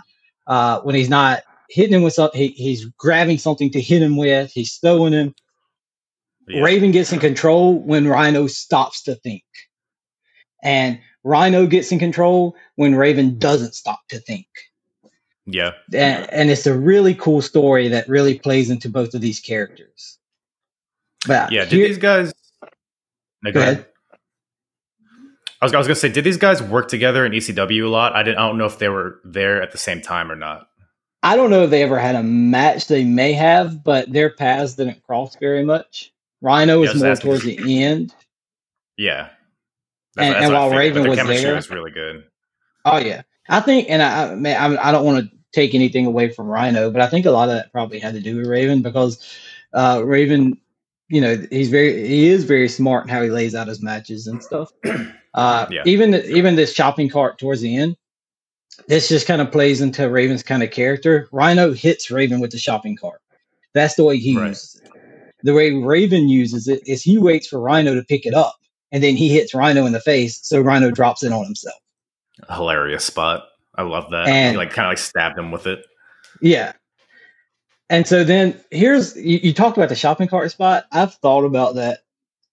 [0.48, 4.18] uh, when he's not hitting him with something, he, he's grabbing something to hit him
[4.18, 4.52] with.
[4.52, 5.36] He's throwing him.
[6.48, 6.62] Yeah.
[6.62, 9.44] Raven gets in control when Rhino stops to think,
[10.64, 14.48] and Rhino gets in control when Raven doesn't stop to think.
[15.48, 19.40] Yeah, and, and it's a really cool story that really plays into both of these
[19.40, 20.20] characters.
[21.28, 22.34] But yeah, did here, these guys?
[23.44, 23.74] No, go, go ahead.
[23.74, 23.88] ahead.
[25.62, 28.16] I was, I was gonna say, did these guys work together in ECW a lot?
[28.16, 28.38] I didn't.
[28.38, 30.68] I don't know if they were there at the same time or not.
[31.24, 32.88] I don't know if they ever had a match.
[32.88, 36.14] They may have, but their paths didn't cross very much.
[36.42, 38.14] Rhino was yeah, more towards the end.
[38.98, 39.30] Yeah,
[40.16, 42.24] that's, and, that's and while Raven was there, was really good.
[42.86, 46.48] Oh yeah, I think, and I, I, I don't want to take anything away from
[46.48, 49.36] Rhino, but I think a lot of that probably had to do with Raven because
[49.74, 50.58] uh, Raven
[51.10, 54.28] you know he's very he is very smart in how he lays out his matches
[54.28, 54.72] and stuff.
[55.36, 55.84] Uh, yeah.
[55.86, 57.98] Even even this shopping cart towards the end,
[58.88, 61.28] this just kind of plays into Raven's kind of character.
[61.34, 63.22] Rhino hits Raven with the shopping cart.
[63.74, 64.48] That's the way he right.
[64.48, 64.85] uses it.
[65.46, 68.56] The way Raven uses it is he waits for Rhino to pick it up,
[68.92, 71.80] and then he hits Rhino in the face, so Rhino drops it on himself.
[72.50, 73.46] hilarious spot.
[73.76, 74.28] I love that.
[74.28, 75.86] And, he like kind of like stabbed him with it.
[76.42, 76.74] Yeah,
[77.90, 80.86] and so then here's you, you talked about the shopping cart spot.
[80.92, 82.00] I've thought about that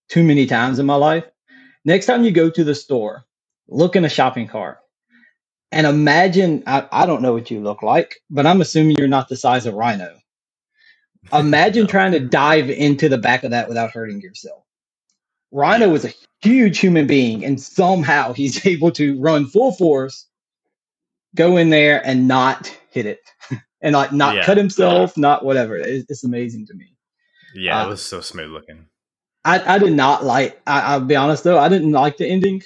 [0.08, 1.24] too many times in my life.
[1.84, 3.24] Next time you go to the store,
[3.68, 4.78] look in a shopping cart
[5.72, 9.28] and imagine I, I don't know what you look like, but I'm assuming you're not
[9.28, 10.18] the size of Rhino.
[11.32, 14.64] Imagine trying to dive into the back of that without hurting yourself.
[15.50, 20.26] Rhino was a huge human being, and somehow he's able to run full force,
[21.34, 23.20] go in there, and not hit it
[23.82, 24.44] and like not yeah.
[24.44, 25.76] cut himself, not whatever.
[25.76, 26.94] It's, it's amazing to me.
[27.54, 28.86] Yeah, uh, it was so smooth looking.
[29.44, 30.60] I, I did not like.
[30.66, 32.62] I, will be honest though, I didn't like the ending.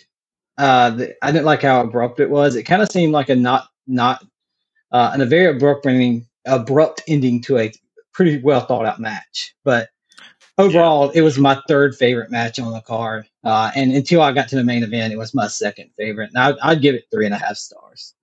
[0.59, 2.57] Uh, the, I didn't like how abrupt it was.
[2.57, 4.25] It kind of seemed like a not not
[4.93, 7.73] uh, and a very abrupt ending, abrupt ending to a
[8.17, 9.55] pretty well thought out match.
[9.63, 9.91] But
[10.59, 11.21] overall, yeah.
[11.21, 13.29] it was my third favorite match on the card.
[13.45, 16.31] Uh, and until I got to the main event, it was my second favorite.
[16.35, 18.15] And I, I'd give it three and a half stars.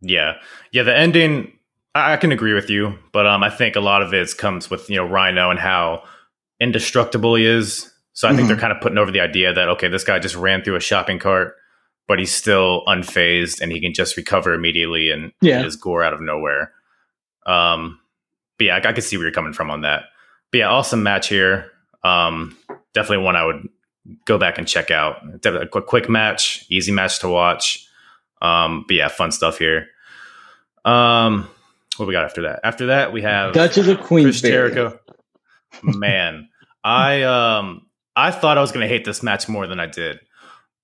[0.00, 0.34] Yeah,
[0.72, 0.84] yeah.
[0.84, 1.52] The ending
[1.94, 4.88] I can agree with you, but um, I think a lot of it comes with
[4.88, 6.04] you know Rhino and how
[6.60, 7.90] indestructible he is.
[8.12, 8.36] So I mm-hmm.
[8.36, 10.76] think they're kind of putting over the idea that okay, this guy just ran through
[10.76, 11.56] a shopping cart,
[12.06, 15.62] but he's still unfazed and he can just recover immediately and yeah.
[15.62, 16.72] just gore out of nowhere.
[17.46, 17.98] Um,
[18.58, 20.04] but yeah, I, I can see where you're coming from on that.
[20.50, 21.70] But yeah, awesome match here.
[22.04, 22.56] Um,
[22.94, 23.68] definitely one I would
[24.24, 25.16] go back and check out.
[25.44, 27.86] A quick, quick match, easy match to watch.
[28.40, 29.88] Um, but yeah, fun stuff here.
[30.84, 31.48] Um,
[31.96, 32.60] what we got after that?
[32.62, 34.40] After that, we have Duchess of Queens.
[34.40, 34.98] Chris Jericho.
[35.82, 36.48] Man,
[36.84, 40.20] I um I thought I was gonna hate this match more than I did.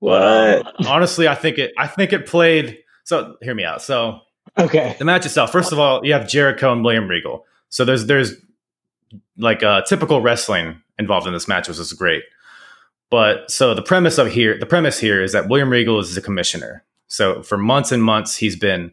[0.01, 0.21] What?
[0.65, 1.73] But, um, honestly, I think it.
[1.79, 2.79] I think it played.
[3.05, 3.83] So hear me out.
[3.83, 4.21] So
[4.59, 5.53] okay, the match itself.
[5.53, 7.45] First of all, you have Jericho and William Regal.
[7.73, 8.35] So there's there's
[9.39, 12.23] like uh, typical wrestling involved in this match, which is great.
[13.11, 16.21] But so the premise of here, the premise here is that William Regal is the
[16.21, 16.85] commissioner.
[17.09, 18.93] So for months and months, he's been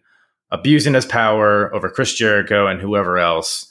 [0.49, 3.67] abusing his power over Chris Jericho and whoever else.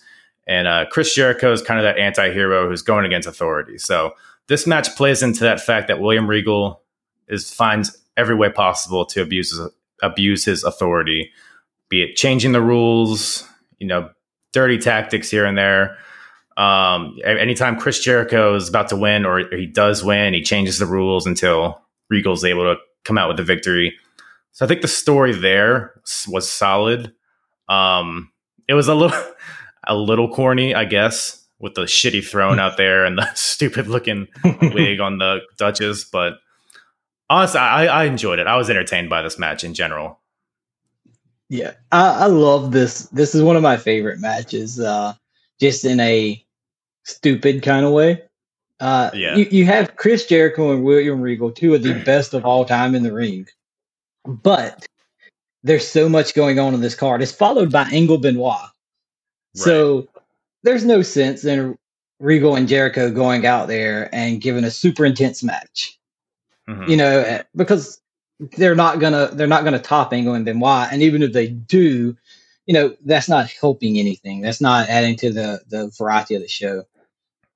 [0.47, 3.79] And uh, Chris Jericho is kind of that anti-hero who's going against authority.
[3.79, 4.13] So
[4.47, 6.83] this match plays into that fact that William Regal
[7.29, 9.59] is finds every way possible to abuse
[10.03, 11.31] abuse his authority,
[11.89, 13.47] be it changing the rules,
[13.79, 14.11] you know,
[14.59, 15.97] dirty tactics here and there.
[16.57, 20.87] Um, anytime Chris Jericho is about to win or he does win, he changes the
[20.87, 23.95] rules until Regal's able to come out with the victory.
[24.51, 27.13] So I think the story there was solid.
[27.69, 28.33] Um,
[28.67, 29.17] it was a little
[29.87, 34.27] a little corny, I guess, with the shitty throne out there and the stupid looking
[34.45, 36.03] wig on the Duchess.
[36.03, 36.33] But
[37.31, 38.49] honestly, I, I enjoyed it.
[38.49, 40.18] I was entertained by this match in general.
[41.49, 43.05] Yeah, I, I love this.
[43.07, 45.15] This is one of my favorite matches, uh,
[45.61, 46.45] just in a
[47.05, 48.23] stupid kind of way.
[48.81, 49.35] Uh, yeah.
[49.35, 52.95] you, you have Chris Jericho and William Regal, two of the best of all time
[52.95, 53.47] in the ring.
[54.25, 54.87] But
[55.63, 57.23] there's so much going on in this card.
[57.23, 58.53] It's followed by Angle Benoit.
[58.53, 58.71] Right.
[59.55, 60.09] So
[60.63, 61.77] there's no sense in
[62.21, 65.99] Regal and Jericho going out there and giving a super intense match.
[66.69, 66.91] Mm-hmm.
[66.91, 68.01] You know, eh, because
[68.41, 72.17] they're not gonna they're not gonna top Angle and Benoit, and even if they do,
[72.67, 74.41] you know, that's not helping anything.
[74.41, 76.85] That's not adding to the the variety of the show.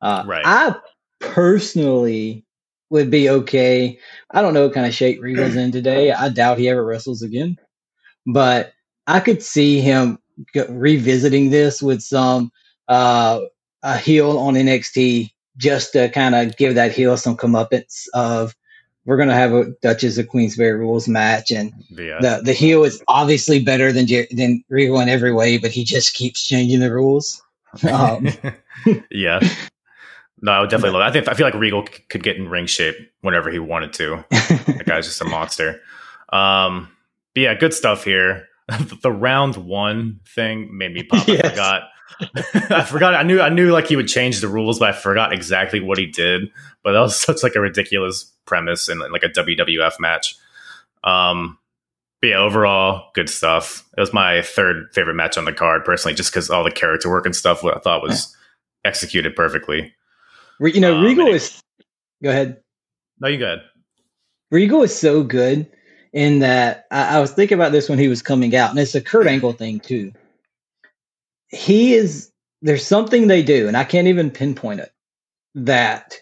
[0.01, 0.43] Uh, right.
[0.45, 0.75] I
[1.21, 2.45] personally
[2.91, 3.99] would be okay.
[4.31, 6.13] I don't know what kind of shape Regal's in today.
[6.13, 7.57] I doubt he ever wrestles again,
[8.27, 8.73] but
[9.07, 10.19] I could see him
[10.69, 12.51] revisiting this with some
[12.89, 13.41] uh,
[13.83, 18.55] a heel on NXT just to kind of give that heel some comeuppance of
[19.05, 22.19] we're gonna have a Duchess of Queensberry rules match, and yeah.
[22.21, 26.15] the the heel is obviously better than than Regal in every way, but he just
[26.15, 27.43] keeps changing the rules.
[27.89, 28.29] Um,
[29.11, 29.41] yeah.
[30.45, 31.07] No, I would definitely love.
[31.07, 31.11] It.
[31.11, 34.25] I think I feel like Regal could get in ring shape whenever he wanted to.
[34.31, 35.81] that guy's just a monster.
[36.33, 36.89] Um,
[37.35, 38.49] but yeah, good stuff here.
[39.03, 41.27] the round one thing made me pop.
[41.29, 41.45] Yes.
[41.45, 41.83] I forgot.
[42.71, 43.15] I forgot.
[43.15, 43.41] I knew.
[43.41, 46.51] I knew like he would change the rules, but I forgot exactly what he did.
[46.83, 50.37] But that was such like a ridiculous premise in like a WWF match.
[51.05, 51.59] Um,
[52.21, 53.85] but yeah, overall, good stuff.
[53.97, 57.11] It was my third favorite match on the card, personally, just because all the character
[57.11, 58.35] work and stuff I thought was
[58.85, 59.93] executed perfectly.
[60.61, 61.61] You know, um, Regal is.
[62.23, 62.63] Go ahead.
[63.19, 63.63] No, you go ahead.
[64.53, 65.69] Regal is so good
[66.13, 68.95] in that I, I was thinking about this when he was coming out, and it's
[68.95, 70.13] a Kurt Angle thing too.
[71.53, 74.93] He is there's something they do, and I can't even pinpoint it,
[75.55, 76.17] that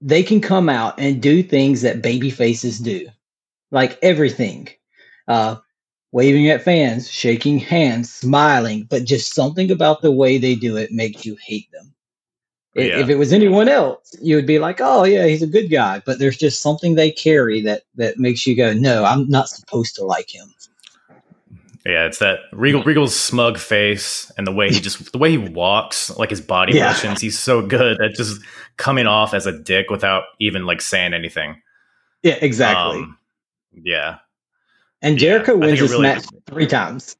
[0.00, 3.08] they can come out and do things that baby faces do.
[3.70, 4.68] Like everything.
[5.28, 5.56] Uh
[6.12, 10.90] waving at fans, shaking hands, smiling, but just something about the way they do it
[10.92, 11.94] makes you hate them.
[12.74, 13.00] Yeah.
[13.00, 16.02] If it was anyone else, you would be like, "Oh yeah, he's a good guy."
[16.06, 19.96] But there's just something they carry that that makes you go, "No, I'm not supposed
[19.96, 20.54] to like him."
[21.86, 25.38] Yeah, it's that Regal Regal's smug face and the way he just the way he
[25.38, 26.88] walks, like his body yeah.
[26.88, 27.20] motions.
[27.20, 28.42] He's so good at just
[28.76, 31.60] coming off as a dick without even like saying anything.
[32.22, 32.98] Yeah, exactly.
[32.98, 33.18] Um,
[33.72, 34.18] yeah.
[35.00, 37.16] And Jericho yeah, wins this really match three times.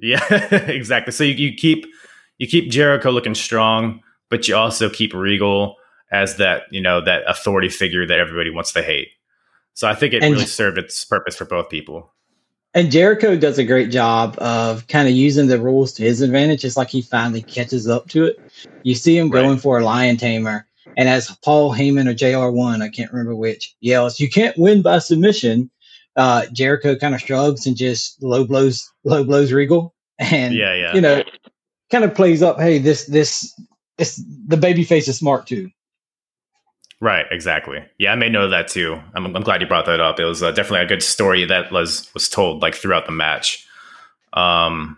[0.00, 0.24] Yeah,
[0.66, 1.12] exactly.
[1.12, 1.86] So you, you keep
[2.38, 5.76] you keep Jericho looking strong but you also keep Regal
[6.10, 9.08] as that, you know, that authority figure that everybody wants to hate.
[9.74, 12.14] So I think it and, really served its purpose for both people.
[12.74, 16.64] And Jericho does a great job of kind of using the rules to his advantage.
[16.64, 18.40] It's like he finally catches up to it.
[18.82, 19.42] You see him right.
[19.42, 20.66] going for a lion tamer.
[20.96, 24.98] And as Paul Heyman or JR1, I can't remember which, yells, You can't win by
[24.98, 25.70] submission.
[26.16, 29.94] Uh, Jericho kind of shrugs and just low blows, low blows Regal.
[30.18, 30.94] And, yeah, yeah.
[30.94, 31.24] you know,
[31.90, 33.52] kind of plays up, hey, this, this
[33.98, 35.70] it's the baby face is smart too.
[37.02, 37.84] Right, exactly.
[37.98, 38.96] Yeah, I made note of that too.
[39.16, 40.20] I'm, I'm glad you brought that up.
[40.20, 43.66] It was uh, definitely a good story that was was told like throughout the match.
[44.34, 44.96] Um,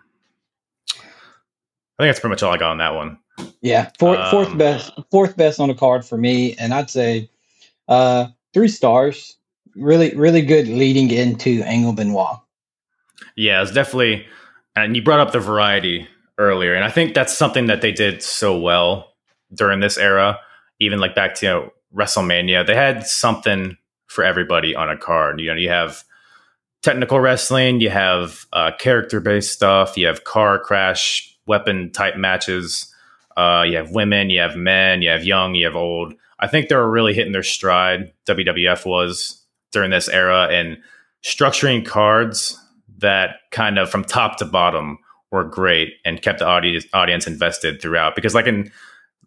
[0.91, 3.19] I think that's pretty much all I got on that one.
[3.63, 7.31] Yeah, fourth, um, fourth best, fourth best on the card for me, and I'd say
[7.89, 9.39] uh, three stars.
[9.75, 12.37] Really, really good leading into Angle Benoit.
[13.35, 14.27] Yeah, it's definitely,
[14.77, 16.75] and you brought up the variety earlier.
[16.75, 19.15] And I think that's something that they did so well
[19.55, 20.39] during this era,
[20.81, 22.67] even like back to you know, WrestleMania.
[22.67, 23.77] They had something
[24.07, 25.41] for everybody on a card.
[25.41, 26.05] You know, you have
[26.83, 32.93] technical wrestling, you have uh, character based stuff, you have car crash weapon type matches,
[33.37, 36.15] uh, you have women, you have men, you have young, you have old.
[36.39, 38.13] I think they were really hitting their stride.
[38.27, 40.79] WWF was during this era and
[41.23, 42.59] structuring cards
[42.99, 44.99] that kind of from top to bottom
[45.31, 48.15] were great and kept the audience audience invested throughout.
[48.15, 48.71] Because like in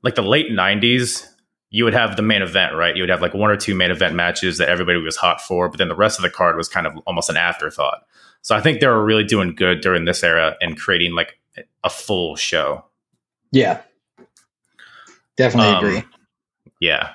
[0.04, 1.28] like the late '90s,
[1.70, 2.96] you would have the main event, right?
[2.96, 5.68] You would have like one or two main event matches that everybody was hot for,
[5.70, 8.06] but then the rest of the card was kind of almost an afterthought.
[8.42, 11.40] So I think they were really doing good during this era and creating like
[11.84, 12.86] a full show.
[13.52, 13.82] Yeah.
[15.36, 16.04] Definitely um, agree.
[16.80, 17.14] Yeah.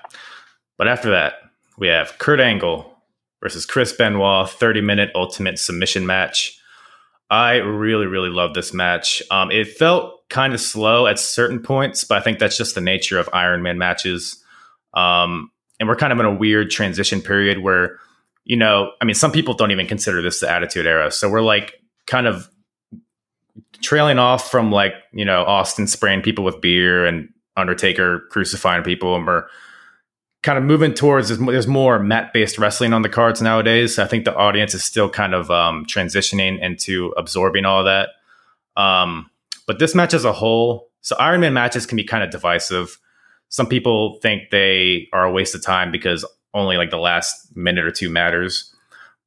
[0.76, 1.34] But after that,
[1.78, 2.92] we have Kurt Angle
[3.42, 6.58] versus Chris Benoit, 30 minute ultimate submission match.
[7.30, 9.22] I really, really love this match.
[9.30, 12.80] Um, it felt kind of slow at certain points, but I think that's just the
[12.82, 14.41] nature of Iron Man matches.
[14.94, 15.50] Um,
[15.80, 17.98] and we're kind of in a weird transition period where,
[18.44, 21.10] you know, I mean, some people don't even consider this the Attitude Era.
[21.10, 22.48] So we're like kind of
[23.80, 29.14] trailing off from like, you know, Austin spraying people with beer and Undertaker crucifying people.
[29.14, 29.46] And we're
[30.42, 33.98] kind of moving towards there's more mat based wrestling on the cards nowadays.
[33.98, 38.10] I think the audience is still kind of um, transitioning into absorbing all that.
[38.76, 39.30] Um,
[39.66, 42.98] but this match as a whole, so Iron Man matches can be kind of divisive.
[43.52, 47.84] Some people think they are a waste of time because only like the last minute
[47.84, 48.74] or two matters.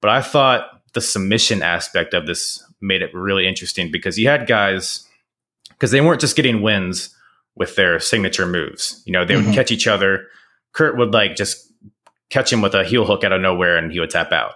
[0.02, 4.48] But I thought the submission aspect of this made it really interesting because you had
[4.48, 5.08] guys
[5.70, 7.16] because they weren't just getting wins
[7.56, 9.02] with their signature moves.
[9.06, 9.54] You know, they would mm-hmm.
[9.54, 10.28] catch each other
[10.76, 11.72] Kurt would like just
[12.30, 14.56] catch him with a heel hook out of nowhere and he would tap out.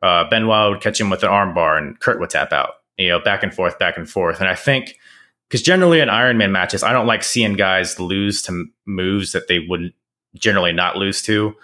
[0.00, 2.74] Uh, Benoit would catch him with an armbar and Kurt would tap out.
[2.96, 4.40] You know, back and forth, back and forth.
[4.40, 4.96] And I think
[5.48, 9.48] because generally in Iron Man matches, I don't like seeing guys lose to moves that
[9.48, 9.94] they wouldn't
[10.34, 11.54] generally not lose to.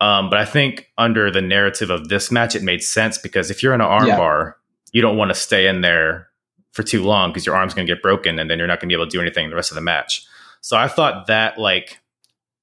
[0.00, 3.62] Um, but I think under the narrative of this match, it made sense because if
[3.62, 4.52] you're in an armbar, yeah.
[4.92, 6.28] you don't want to stay in there
[6.72, 8.88] for too long because your arm's going to get broken and then you're not going
[8.88, 10.24] to be able to do anything the rest of the match.
[10.60, 11.98] So I thought that like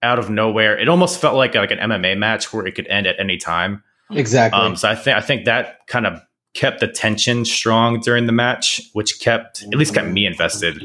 [0.06, 0.78] out of nowhere.
[0.78, 3.84] It almost felt like like an MMA match where it could end at any time.
[4.12, 4.60] Exactly.
[4.60, 6.22] Um, so I think I think that kind of
[6.56, 10.82] kept the tension strong during the match, which kept at least kept me invested.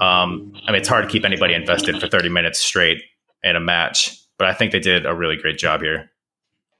[0.00, 3.02] Um, I mean, it's hard to keep anybody invested for 30 minutes straight
[3.42, 6.10] in a match, but I think they did a really great job here.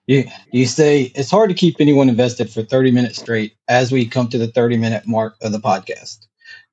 [0.06, 4.06] You, you say it's hard to keep anyone invested for 30 minutes straight as we
[4.06, 6.26] come to the 30 minute mark of the podcast.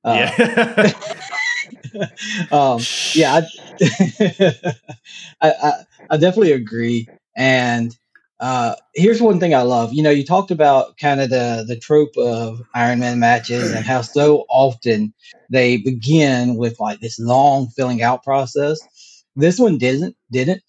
[0.04, 0.92] Uh, yeah.
[2.52, 2.80] um,
[3.14, 3.42] yeah, I,
[5.40, 5.72] I, I,
[6.10, 7.08] I definitely agree.
[7.36, 7.96] And
[8.40, 9.92] uh, here's one thing I love.
[9.92, 13.84] You know, you talked about kind of the the trope of Iron Man matches and
[13.84, 15.12] how so often
[15.50, 18.78] they begin with like this long filling out process.
[19.34, 20.62] This one didn't didn't.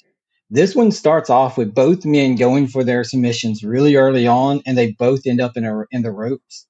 [0.49, 4.75] This one starts off with both men going for their submissions really early on, and
[4.75, 6.65] they both end up in a, in the ropes,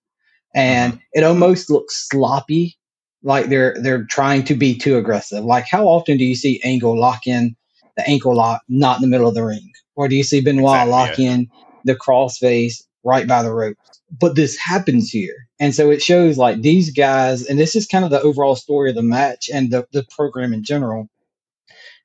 [0.53, 1.01] and uh-huh.
[1.13, 2.77] it almost looks sloppy,
[3.23, 5.45] like they're they're trying to be too aggressive.
[5.45, 7.55] Like how often do you see Angle lock in
[7.95, 9.71] the ankle lock not in the middle of the ring?
[9.95, 11.31] Or do you see Benoit exactly, lock yeah.
[11.31, 11.49] in
[11.85, 14.01] the crossface right by the ropes?
[14.17, 15.47] But this happens here.
[15.59, 18.89] And so it shows like these guys, and this is kind of the overall story
[18.89, 21.09] of the match and the, the program in general.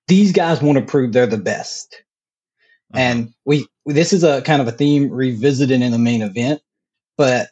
[0.08, 2.02] These guys want to prove they're the best.
[2.92, 3.00] Uh-huh.
[3.00, 6.62] And we this is a kind of a theme revisited in the main event,
[7.16, 7.48] but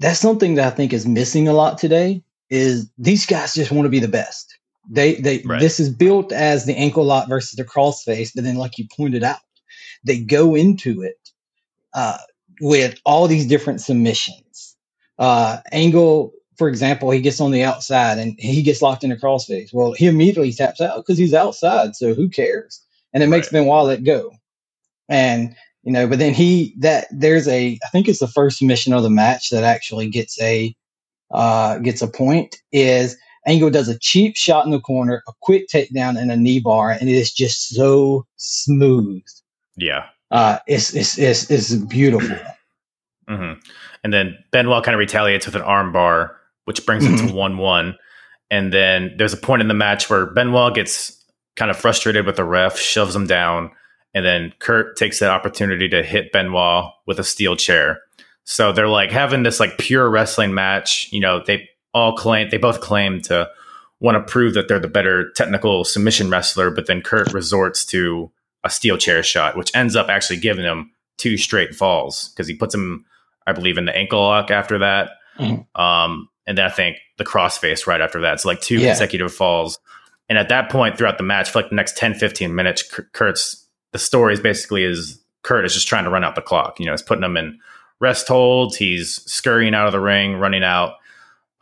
[0.00, 3.86] that's something that I think is missing a lot today is these guys just want
[3.86, 4.58] to be the best.
[4.88, 5.60] They they right.
[5.60, 9.24] this is built as the ankle lock versus the crossface, but then like you pointed
[9.24, 9.38] out,
[10.04, 11.30] they go into it
[11.94, 12.18] uh,
[12.60, 14.76] with all these different submissions.
[15.18, 19.16] Uh, Angle, for example, he gets on the outside and he gets locked in a
[19.16, 19.72] crossface.
[19.72, 22.80] Well, he immediately taps out because he's outside, so who cares?
[23.12, 23.60] And it makes right.
[23.60, 24.32] Benoit let go.
[25.08, 28.92] And you know, but then he that there's a I think it's the first submission
[28.92, 30.74] of the match that actually gets a
[31.30, 35.68] uh, gets a point is Angle does a cheap shot in the corner, a quick
[35.68, 39.22] takedown, and a knee bar, and it is just so smooth.
[39.76, 40.06] Yeah.
[40.30, 42.36] Uh, it's, it's, it's, it's beautiful.
[43.28, 43.60] Mm-hmm.
[44.02, 46.34] And then Benoit kind of retaliates with an armbar,
[46.64, 47.14] which brings mm-hmm.
[47.14, 47.36] it to mm-hmm.
[47.36, 47.98] 1 1.
[48.50, 51.24] And then there's a point in the match where Benoit gets
[51.56, 53.70] kind of frustrated with the ref, shoves him down,
[54.12, 58.00] and then Kurt takes that opportunity to hit Benoit with a steel chair.
[58.44, 61.08] So they're like having this like pure wrestling match.
[61.10, 63.48] You know, they all claim they both claim to
[64.00, 68.30] want to prove that they're the better technical submission wrestler, but then Kurt resorts to
[68.64, 72.54] a steel chair shot, which ends up actually giving him two straight falls because he
[72.54, 73.04] puts him,
[73.46, 75.10] I believe, in the ankle lock after that.
[75.38, 75.80] Mm-hmm.
[75.80, 78.40] Um, and then I think the crossface right after that.
[78.40, 78.88] So like two yeah.
[78.88, 79.78] consecutive falls.
[80.28, 83.66] And at that point throughout the match, for like the next 10, 15 minutes, Kurt's
[83.92, 86.80] the story is basically is Kurt is just trying to run out the clock.
[86.80, 87.58] You know, he's putting him in
[88.00, 90.94] rest holds, he's scurrying out of the ring, running out.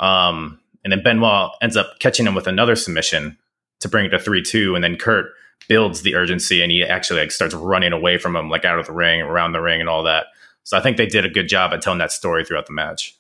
[0.00, 3.38] Um, and then Benoit ends up catching him with another submission
[3.80, 4.74] to bring it to 3 2.
[4.74, 5.26] And then Kurt
[5.68, 8.87] builds the urgency and he actually like starts running away from him like out of
[8.87, 10.27] the ring around the ring and all that.
[10.64, 13.16] So i think they did a good job at telling that story throughout the match.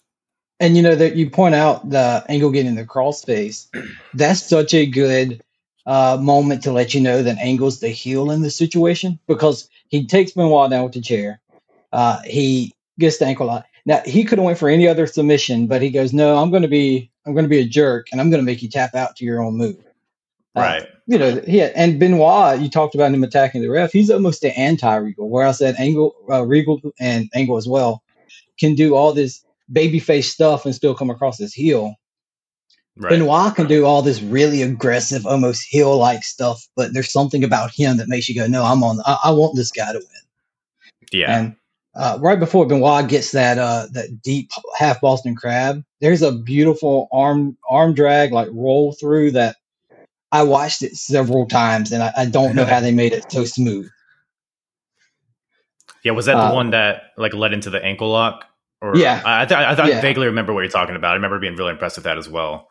[0.60, 3.68] And you know that you point out the Angle getting the cross face
[4.14, 5.42] that's such a good
[5.86, 10.06] uh, moment to let you know that Angle's the heel in the situation because he
[10.06, 11.40] takes Benoit down with the chair.
[11.92, 13.66] Uh, he gets the ankle lock.
[13.84, 16.62] Now he could have went for any other submission but he goes no i'm going
[16.62, 18.94] to be i'm going to be a jerk and i'm going to make you tap
[18.94, 19.84] out to your own move
[20.54, 20.82] right.
[20.82, 23.92] Uh, you know, yeah, and Benoit, you talked about him attacking the ref.
[23.92, 28.02] He's almost the anti-Regal, where I said Angle, uh, Regal, and Angle as well
[28.58, 31.94] can do all this babyface stuff and still come across as heel.
[32.96, 33.10] Right.
[33.10, 37.96] Benoit can do all this really aggressive, almost heel-like stuff, but there's something about him
[37.96, 39.00] that makes you go, "No, I'm on.
[39.06, 41.38] I, I want this guy to win." Yeah.
[41.38, 41.56] And
[41.94, 47.08] uh, right before Benoit gets that uh, that deep half Boston crab, there's a beautiful
[47.12, 49.56] arm arm drag like roll through that
[50.32, 53.44] I watched it several times, and I, I don't know how they made it so
[53.44, 53.88] smooth.
[56.04, 58.44] Yeah, was that uh, the one that like led into the ankle lock?
[58.80, 59.98] Or yeah, I, th- I, th- yeah.
[59.98, 61.12] I vaguely remember what you're talking about.
[61.12, 62.68] I remember being really impressed with that as well.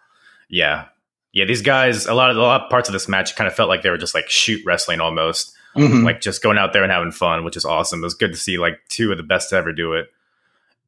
[0.50, 0.88] Yeah,
[1.32, 1.46] yeah.
[1.46, 3.70] These guys, a lot of a lot of parts of this match kind of felt
[3.70, 6.04] like they were just like shoot wrestling almost, mm-hmm.
[6.04, 8.02] like just going out there and having fun, which is awesome.
[8.02, 10.10] It was good to see like two of the best to ever do it.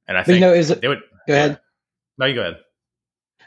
[0.06, 1.52] And I but think you know, is it, they would go ahead.
[1.52, 1.58] Yeah.
[2.18, 2.58] No, you go ahead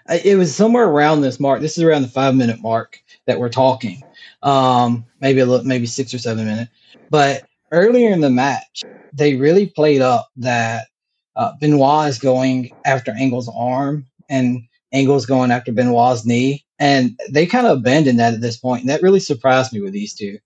[0.09, 1.61] it was somewhere around this mark.
[1.61, 4.03] This is around the five minute mark that we're talking.
[4.43, 6.69] Um, maybe a little, maybe six or seven minute.
[7.11, 8.83] But earlier in the match,
[9.13, 10.89] they really played up that
[11.37, 17.47] uh, Benoit is going after Angle's arm and Angle's going after Benoit's knee, and they
[17.47, 18.83] kind of abandoned that at this point.
[18.83, 20.39] and that really surprised me with these two.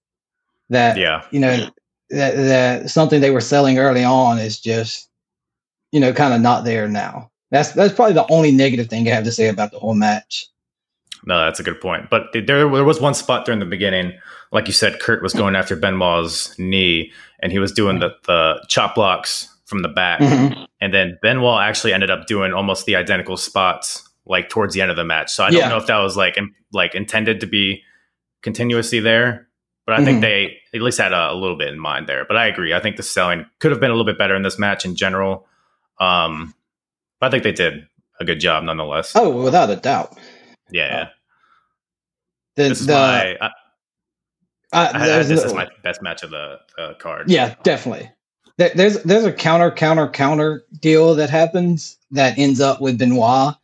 [0.71, 1.69] That yeah, you know,
[2.11, 5.09] that, that something they were selling early on is just,
[5.93, 7.30] you know, kind of not there now.
[7.51, 10.49] That's that's probably the only negative thing I have to say about the whole match.
[11.25, 12.09] no, that's a good point.
[12.09, 14.13] But there, there was one spot during the beginning,
[14.53, 18.65] like you said, Kurt was going after Benoit's knee, and he was doing the the
[18.69, 20.65] chop blocks from the back, mm-hmm.
[20.81, 24.91] and then Benoit actually ended up doing almost the identical spots like towards the end
[24.91, 25.31] of the match.
[25.31, 25.69] So I don't yeah.
[25.69, 27.83] know if that was like in, like intended to be
[28.43, 29.49] continuously there,
[29.87, 30.05] but I mm-hmm.
[30.05, 32.25] think they at least had a, a, little bit in mind there.
[32.25, 32.73] But I agree.
[32.73, 34.95] I think the selling could have been a little bit better in this match in
[34.95, 35.47] general.
[35.99, 36.55] Um,
[37.21, 37.87] but I think they did
[38.19, 39.13] a good job nonetheless.
[39.15, 40.19] Oh, without a doubt.
[40.71, 41.03] Yeah.
[41.03, 41.07] Uh,
[42.57, 43.37] the, this is the, my.
[43.41, 43.51] I,
[44.73, 47.31] uh, I, this no, is my best match of the uh, card.
[47.31, 48.11] Yeah, definitely.
[48.57, 53.55] there's there's a counter counter counter deal that happens that ends up with Benoit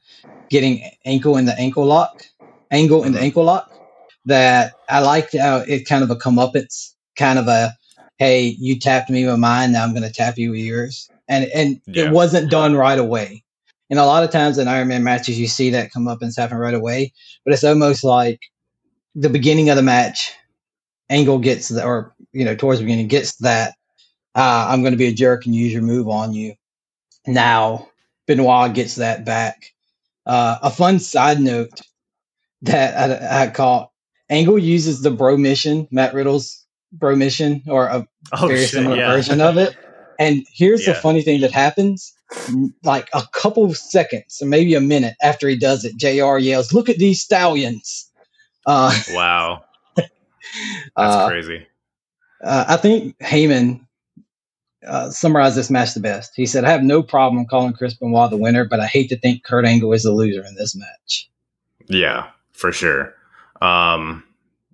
[0.50, 2.22] getting ankle in the ankle lock,
[2.70, 3.24] Angle in the mm-hmm.
[3.24, 3.72] ankle lock.
[4.24, 7.76] That I liked how it kind of a comeuppance, kind of a
[8.18, 11.44] hey, you tapped me with mine, now I'm going to tap you with yours, and
[11.54, 12.06] and yeah.
[12.06, 13.44] it wasn't done right away.
[13.88, 16.32] And a lot of times in Iron Man matches, you see that come up and
[16.36, 17.12] happen right away,
[17.44, 18.40] but it's almost like
[19.14, 20.32] the beginning of the match,
[21.08, 23.74] Angle gets the, or you know towards the beginning gets that
[24.34, 26.54] uh, I'm going to be a jerk and use your move on you.
[27.26, 27.88] Now
[28.26, 29.72] Benoit gets that back.
[30.26, 31.80] Uh, a fun side note
[32.62, 33.90] that I, I caught:
[34.28, 39.12] Angle uses the Bromission, Matt Riddle's Bromission, or a oh, very shit, similar yeah.
[39.12, 39.76] version of it.
[40.18, 40.92] And here's yeah.
[40.92, 42.12] the funny thing that happens:
[42.82, 46.38] like a couple seconds, maybe a minute after he does it, JR.
[46.38, 48.10] yells, "Look at these stallions!"
[48.66, 49.64] Uh, wow,
[49.96, 50.10] that's
[50.96, 51.66] uh, crazy.
[52.42, 53.80] Uh, I think Heyman
[54.86, 56.32] uh, summarized this match the best.
[56.34, 59.18] He said, "I have no problem calling Chris Benoit the winner, but I hate to
[59.18, 61.30] think Kurt Angle is the loser in this match."
[61.88, 63.14] Yeah, for sure.
[63.60, 64.24] Um,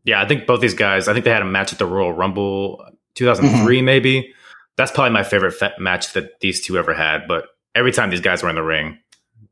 [0.05, 1.09] yeah, I think both these guys.
[1.09, 2.84] I think they had a match at the Royal Rumble
[3.14, 3.84] 2003, mm-hmm.
[3.84, 4.34] maybe.
[4.82, 7.28] That's probably my favorite match that these two ever had.
[7.28, 8.98] But every time these guys were in the ring,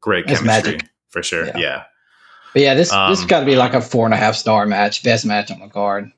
[0.00, 0.88] great chemistry magic.
[1.10, 1.46] for sure.
[1.46, 1.58] Yeah.
[1.58, 1.82] yeah.
[2.52, 4.66] But yeah, this um, this got to be like a four and a half star
[4.66, 6.10] match, best match on the card.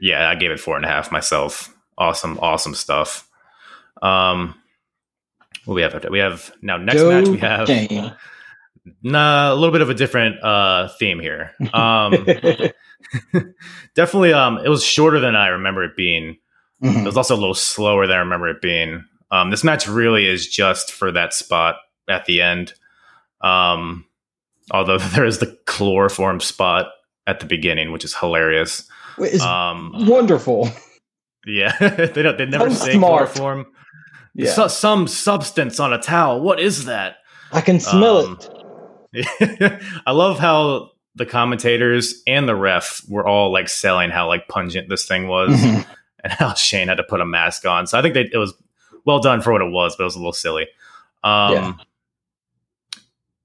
[0.00, 1.72] Yeah, I gave it four and a half myself.
[1.96, 3.28] Awesome, awesome stuff.
[4.02, 4.60] Um,
[5.64, 6.04] what we have?
[6.10, 7.28] We have now next Joe match.
[7.28, 8.16] We have
[9.04, 11.52] nah, a little bit of a different uh, theme here.
[11.72, 12.10] Um,
[13.94, 16.38] definitely, um, it was shorter than I remember it being.
[16.82, 17.00] Mm-hmm.
[17.00, 19.04] It was also a little slower than I remember it being.
[19.30, 21.76] Um, this match really is just for that spot
[22.08, 22.72] at the end.
[23.40, 24.06] Um,
[24.70, 26.88] although there is the chloroform spot
[27.26, 28.88] at the beginning, which is hilarious.
[29.18, 30.70] It's um, wonderful.
[31.46, 32.38] Yeah, they don't.
[32.38, 33.32] They never say smart.
[33.32, 33.66] chloroform.
[34.34, 34.52] Yeah.
[34.52, 36.40] So, some substance on a towel.
[36.40, 37.16] What is that?
[37.50, 38.38] I can smell um,
[39.12, 39.82] it.
[40.06, 44.88] I love how the commentators and the ref were all like selling how like pungent
[44.88, 45.90] this thing was, mm-hmm.
[46.22, 47.86] And how Shane had to put a mask on.
[47.86, 48.54] So I think they, it was
[49.04, 50.68] well done for what it was, but it was a little silly.
[51.24, 51.72] Um, yeah.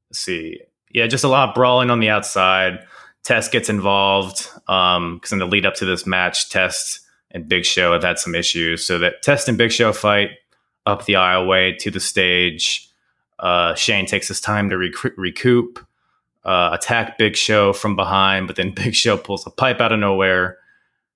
[0.10, 0.62] Let's see
[0.94, 2.86] yeah, just a lot of brawling on the outside.
[3.24, 7.00] Test gets involved because um, in the lead up to this match, Test
[7.32, 8.86] and Big Show have had some issues.
[8.86, 10.32] So that Test and Big Show fight
[10.86, 12.90] up the aisleway to the stage.
[13.40, 15.80] Uh, Shane takes his time to rec- recoup,
[16.46, 20.00] uh, attack Big Show from behind, but then Big Show pulls a pipe out of
[20.00, 20.58] nowhere,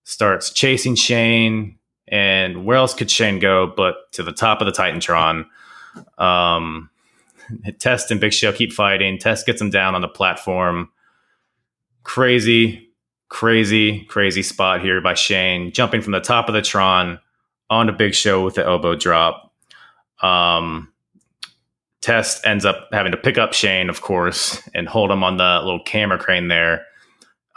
[0.08, 1.78] starts chasing Shane.
[2.08, 5.46] And where else could Shane go but to the top of the Titantron?
[6.18, 6.90] Um,
[7.80, 9.18] Test and Big Show keep fighting.
[9.18, 10.90] Test gets him down on the platform.
[12.04, 12.90] Crazy,
[13.28, 17.20] crazy, crazy spot here by Shane, jumping from the top of the Tron
[17.70, 19.54] onto Big Show with the elbow drop.
[20.22, 20.94] Um,
[22.00, 25.60] Test ends up having to pick up Shane, of course, and hold him on the
[25.66, 26.86] little camera crane there.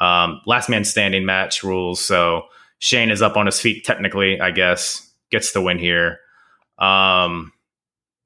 [0.00, 2.04] Um, last man standing match rules.
[2.04, 2.44] So
[2.78, 6.18] Shane is up on his feet, technically, I guess, gets the win here.
[6.78, 7.52] Um,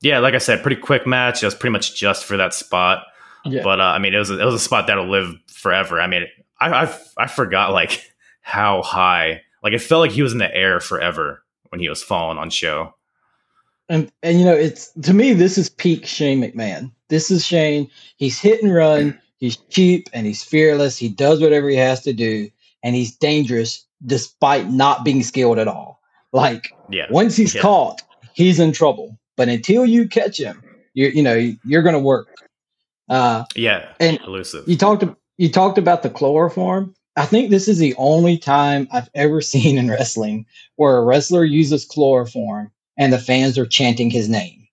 [0.01, 1.43] yeah, like I said, pretty quick match.
[1.43, 3.05] It was pretty much just for that spot.
[3.45, 3.62] Yeah.
[3.62, 6.01] But uh, I mean, it was a, it was a spot that'll live forever.
[6.01, 6.27] I mean,
[6.61, 8.11] I, I I forgot like
[8.41, 9.43] how high.
[9.62, 12.51] Like it felt like he was in the air forever when he was falling on
[12.51, 12.95] show.
[13.89, 16.91] And and you know, it's to me this is peak Shane McMahon.
[17.09, 17.91] This is Shane.
[18.16, 19.18] He's hit and run.
[19.45, 20.97] He's cheap and he's fearless.
[20.97, 22.49] He does whatever he has to do,
[22.82, 26.01] and he's dangerous despite not being skilled at all.
[26.32, 27.09] Like yeah.
[27.11, 27.61] once he's yeah.
[27.61, 28.01] caught,
[28.32, 29.18] he's in trouble.
[29.36, 30.62] But until you catch him,
[30.95, 32.28] you you know you're going to work.
[33.11, 34.66] Uh, yeah, and elusive.
[34.66, 35.05] You talked
[35.36, 36.95] you talked about the chloroform.
[37.16, 41.45] I think this is the only time I've ever seen in wrestling where a wrestler
[41.45, 44.63] uses chloroform and the fans are chanting his name.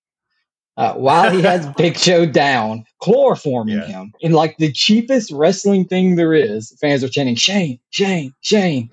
[0.77, 3.87] Uh, while he has Big Show down, chloroforming yeah.
[3.87, 6.75] him in like the cheapest wrestling thing there is.
[6.79, 8.89] Fans are chanting Shane, Shane, Shane.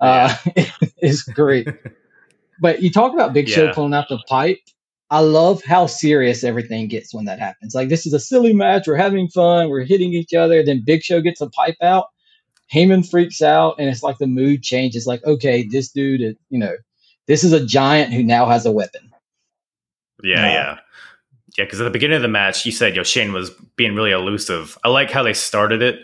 [0.00, 0.34] Uh,
[0.98, 1.68] it's great.
[2.60, 3.54] but you talk about Big yeah.
[3.54, 4.58] Show pulling out the pipe.
[5.10, 7.74] I love how serious everything gets when that happens.
[7.74, 8.86] Like this is a silly match.
[8.86, 9.68] We're having fun.
[9.68, 10.62] We're hitting each other.
[10.62, 12.06] Then Big Show gets a pipe out.
[12.72, 15.06] Heyman freaks out, and it's like the mood changes.
[15.06, 16.74] Like, okay, this dude, is, you know,
[17.26, 19.10] this is a giant who now has a weapon.
[20.22, 20.78] Yeah, uh, yeah,
[21.56, 21.64] yeah.
[21.64, 24.78] Because at the beginning of the match, you said, "Yo, Shane was being really elusive."
[24.84, 26.00] I like how they started it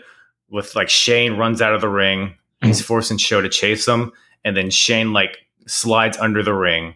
[0.49, 2.85] with like Shane runs out of the ring, he's mm.
[2.85, 4.11] forcing Show to chase him,
[4.43, 5.37] and then Shane like
[5.67, 6.95] slides under the ring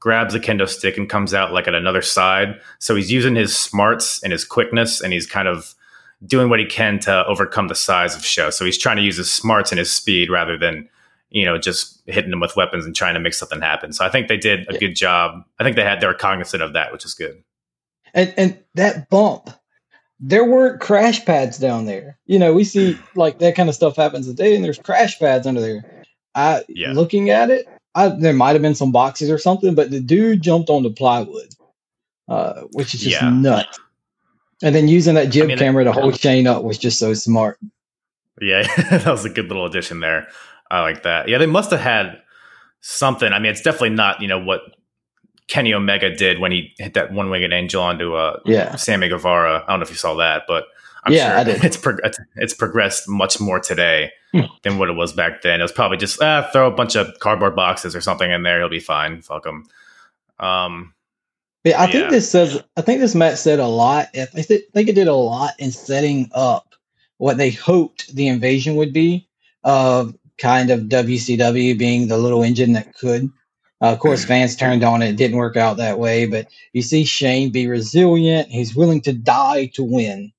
[0.00, 2.60] grabs a kendo stick and comes out like at another side.
[2.78, 5.74] So he's using his smarts and his quickness, and he's kind of
[6.26, 8.50] doing what he can to overcome the size of Show.
[8.50, 10.88] So he's trying to use his smarts and his speed rather than
[11.30, 13.92] you know just hitting him with weapons and trying to make something happen.
[13.92, 15.44] So I think they did a good job.
[15.58, 17.42] I think they had they were cognizant of that, which is good.
[18.14, 19.50] And and that bump.
[20.20, 22.18] There weren't crash pads down there.
[22.26, 25.46] You know, we see like that kind of stuff happens today, and there's crash pads
[25.46, 26.04] under there.
[26.34, 26.92] I yeah.
[26.92, 30.42] looking at it, I, there might have been some boxes or something, but the dude
[30.42, 31.54] jumped on the plywood,
[32.28, 33.30] uh, which is just yeah.
[33.30, 33.78] nuts.
[34.62, 37.14] And then using that jib I mean, camera to hold Shane up was just so
[37.14, 37.58] smart.
[38.40, 40.28] Yeah, that was a good little addition there.
[40.70, 41.28] I like that.
[41.28, 42.20] Yeah, they must have had
[42.80, 43.32] something.
[43.32, 44.62] I mean, it's definitely not you know what
[45.48, 48.76] Kenny Omega did when he hit that one winged angel onto uh, yeah.
[48.76, 49.64] Sammy Guevara.
[49.66, 50.66] I don't know if you saw that, but
[51.04, 51.96] I'm yeah, sure it's, pro-
[52.36, 54.42] it's progressed much more today hmm.
[54.62, 55.60] than what it was back then.
[55.60, 58.58] It was probably just ah, throw a bunch of cardboard boxes or something in there,
[58.58, 59.22] he'll be fine.
[59.22, 59.66] Fuck him.
[60.38, 60.94] Um,
[61.64, 61.92] yeah, I yeah.
[61.92, 62.62] think this says.
[62.76, 64.08] I think this match said a lot.
[64.14, 66.74] I think it did a lot in setting up
[67.16, 69.28] what they hoped the invasion would be
[69.64, 73.30] of kind of WCW being the little engine that could.
[73.80, 75.10] Uh, of course, fans turned on it.
[75.10, 78.48] It didn't work out that way, but you see Shane be resilient.
[78.48, 80.32] He's willing to die to win.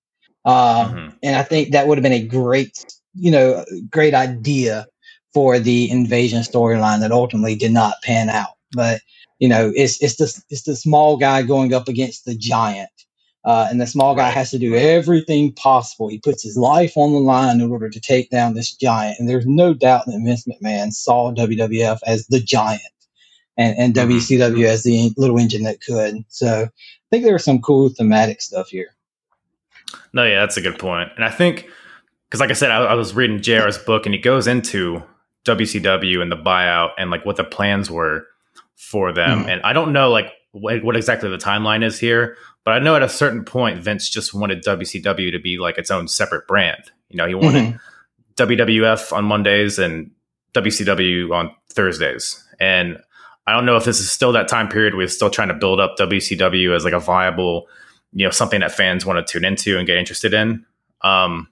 [0.46, 1.10] Uh, mm-hmm.
[1.24, 4.88] And I think that would have been a great, you know, great idea
[5.34, 8.56] for the invasion storyline that ultimately did not pan out.
[8.74, 9.02] But
[9.40, 12.90] you know, it's it's the it's the small guy going up against the giant,
[13.46, 16.10] uh, and the small guy has to do everything possible.
[16.10, 19.18] He puts his life on the line in order to take down this giant.
[19.18, 22.82] And there's no doubt that Vince McMahon saw WWF as the giant,
[23.60, 24.12] and and mm-hmm.
[24.12, 26.24] WCW as the little engine that could.
[26.30, 26.70] So I
[27.12, 28.96] think there was some cool thematic stuff here.
[30.14, 31.10] No, yeah, that's a good point.
[31.16, 31.68] And I think,
[32.28, 35.04] because like I said, I, I, was reading JR's book and he goes into
[35.46, 38.26] WCW and the buyout and like what the plans were
[38.76, 39.44] for them.
[39.46, 39.50] Mm.
[39.50, 42.96] And I don't know like what, what, exactly the timeline is here, but I know
[42.96, 46.92] at a certain point, Vince just wanted WCW to be like its own separate brand.
[47.10, 48.44] You know, he wanted mm-hmm.
[48.44, 50.12] WWF on Mondays and
[50.54, 52.44] WCW on Thursdays.
[52.60, 53.00] And
[53.50, 55.54] I don't know if this is still that time period where he's still trying to
[55.54, 57.68] build up WCW as like a viable
[58.14, 60.66] you know something that fans want to tune into and get interested in.
[61.02, 61.48] Um,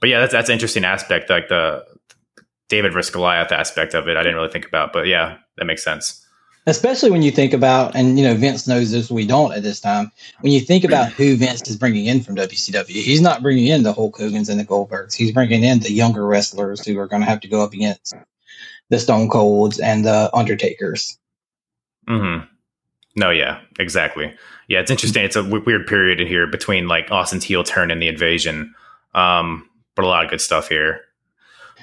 [0.00, 1.84] but yeah, that's that's an interesting aspect, like the
[2.68, 4.16] David versus Goliath aspect of it.
[4.16, 6.24] I didn't really think about, but yeah, that makes sense.
[6.66, 9.80] Especially when you think about, and you know, Vince knows this, we don't at this
[9.80, 10.12] time.
[10.40, 13.84] When you think about who Vince is bringing in from WCW, he's not bringing in
[13.84, 15.14] the Hulk Hogan's and the Goldbergs.
[15.14, 18.14] He's bringing in the younger wrestlers who are going to have to go up against
[18.90, 21.18] the Stone Colds and the Undertakers.
[22.08, 22.38] Hmm.
[23.16, 24.34] No, yeah, exactly.
[24.68, 25.24] Yeah, it's interesting.
[25.24, 28.74] It's a w- weird period in here between like Austin's heel turn and the invasion.
[29.14, 31.02] Um, but a lot of good stuff here.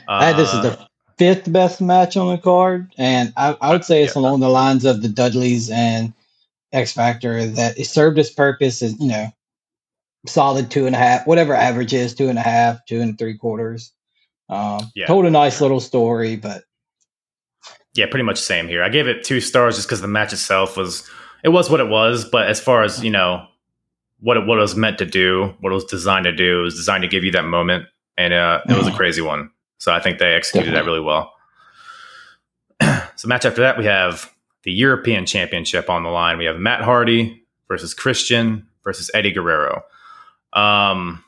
[0.08, 4.04] Uh, this is the fifth best match on the card, and I, I would say
[4.04, 4.22] it's yeah.
[4.22, 6.14] along the lines of the Dudleys and
[6.72, 9.32] X Factor that it served its purpose as you know
[10.28, 13.38] solid two and a half, whatever average is, two and a half, two and three
[13.38, 13.92] quarters.
[14.50, 15.08] Um, yeah.
[15.08, 16.64] Told a nice little story, but
[17.96, 18.84] yeah, pretty much same here.
[18.84, 21.10] I gave it two stars just because the match itself was
[21.44, 22.26] it was what it was.
[22.26, 23.48] But as far as you know,
[24.20, 26.64] what it, what it was meant to do, what it was designed to do, it
[26.64, 27.86] was designed to give you that moment,
[28.18, 29.50] and uh, it was a crazy one.
[29.78, 30.82] So I think they executed Definitely.
[30.82, 31.06] that really
[32.82, 33.12] well.
[33.16, 34.32] so match after that, we have
[34.64, 36.38] the European Championship on the line.
[36.38, 39.84] We have Matt Hardy versus Christian versus Eddie Guerrero.
[40.54, 41.24] Um,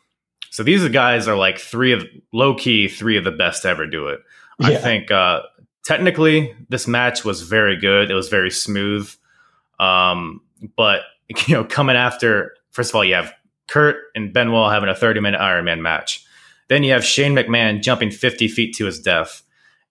[0.49, 2.03] so these guys are like three of
[2.33, 4.21] low key, three of the best to ever do it.
[4.59, 4.69] Yeah.
[4.69, 5.41] I think uh,
[5.87, 8.11] technically this match was very good.
[8.11, 9.09] It was very smooth.
[9.79, 10.41] Um,
[10.75, 11.01] but
[11.47, 13.33] you know, coming after, first of all, you have
[13.67, 16.25] Kurt and Benoit having a 30 minute Iron Man match.
[16.67, 19.43] Then you have Shane McMahon jumping 50 feet to his death.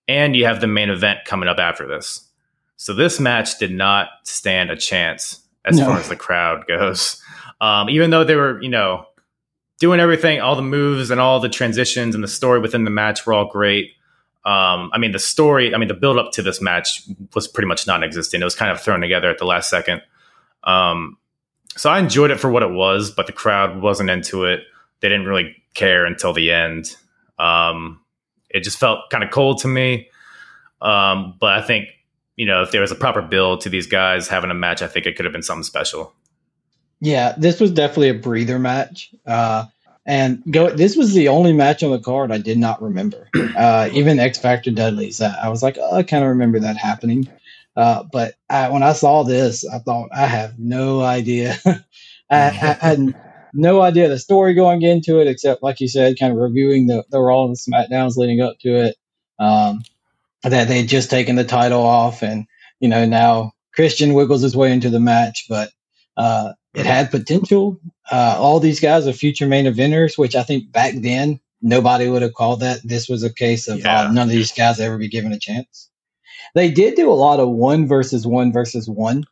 [0.06, 2.28] And you have the main event coming up after this.
[2.76, 5.86] So this match did not stand a chance as no.
[5.86, 7.20] far as the crowd goes.
[7.60, 9.06] Um, even though they were, you know,
[9.80, 13.26] doing everything, all the moves and all the transitions and the story within the match
[13.26, 13.92] were all great.
[14.46, 17.02] Um, I mean, the story, I mean, the build up to this match
[17.34, 18.42] was pretty much non existent.
[18.42, 20.02] It was kind of thrown together at the last second.
[20.64, 21.18] Um,
[21.76, 24.60] so I enjoyed it for what it was, but the crowd wasn't into it.
[25.00, 26.96] They didn't really care until the end.
[27.38, 28.00] Um,
[28.48, 30.08] it just felt kind of cold to me.
[30.80, 31.88] Um, but I think
[32.36, 34.86] you know, if there was a proper build to these guys having a match, I
[34.86, 36.14] think it could have been something special.
[37.00, 39.10] Yeah, this was definitely a breather match.
[39.26, 39.64] Uh,
[40.06, 40.70] and go.
[40.70, 43.28] This was the only match on the card I did not remember.
[43.56, 45.22] Uh, even X Factor Dudley's.
[45.22, 47.26] I, I was like, oh, I kind of remember that happening.
[47.74, 51.56] Uh, but I, when I saw this, I thought I have no idea.
[52.30, 53.14] I, I, had
[53.54, 57.04] no idea the story going into it, except like you said, kind of reviewing the
[57.10, 58.96] the Raw and the Smackdowns leading up to it.
[59.38, 59.82] Um,
[60.42, 62.46] that they had just taken the title off, and
[62.80, 65.70] you know now Christian wiggles his way into the match, but
[66.16, 67.80] uh, it had potential.
[68.10, 72.22] Uh, all these guys are future main eventers, which I think back then nobody would
[72.22, 72.80] have called that.
[72.84, 74.00] This was a case of uh, yeah.
[74.02, 75.90] uh, none of these guys ever be given a chance.
[76.54, 79.24] They did do a lot of one versus one versus one,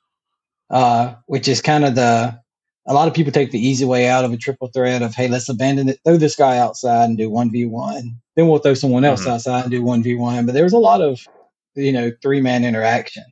[0.70, 2.38] uh, which is kind of the
[2.86, 5.28] a lot of people take the easy way out of a triple threat of hey,
[5.28, 8.20] let's abandon it, throw this guy outside and do one v one.
[8.36, 9.30] Then we'll throw someone else mm-hmm.
[9.30, 10.44] outside and do one v one.
[10.44, 11.26] But there was a lot of
[11.74, 13.24] you know three man interaction.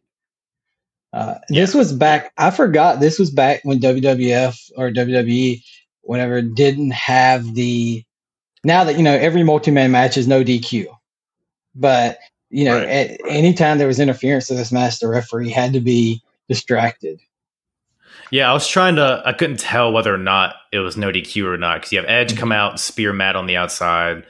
[1.13, 1.61] Uh, yeah.
[1.61, 2.33] This was back.
[2.39, 3.01] I forgot.
[3.01, 5.63] This was back when WWF or WWE,
[6.03, 8.05] whatever, didn't have the.
[8.65, 10.87] Now that you know, every multi-man match is no DQ,
[11.75, 12.89] but you know, right.
[12.89, 17.21] at any time there was interference of this match, the referee had to be distracted.
[18.31, 19.23] Yeah, I was trying to.
[19.27, 22.09] I couldn't tell whether or not it was no DQ or not because you have
[22.09, 22.39] Edge mm-hmm.
[22.39, 24.25] come out, spear Matt on the outside,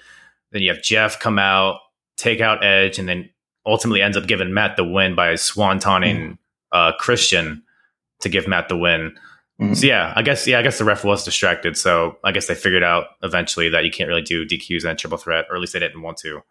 [0.51, 1.79] then you have Jeff come out,
[2.17, 3.29] take out Edge, and then
[3.65, 6.33] ultimately ends up giving Matt the win by swantoning mm-hmm
[6.73, 7.63] uh, Christian
[8.21, 9.13] to give Matt the win.
[9.61, 9.75] Mm-hmm.
[9.75, 11.77] So yeah, I guess yeah, I guess the ref was distracted.
[11.77, 15.19] So I guess they figured out eventually that you can't really do DQs and triple
[15.19, 16.43] threat, or at least they didn't want to.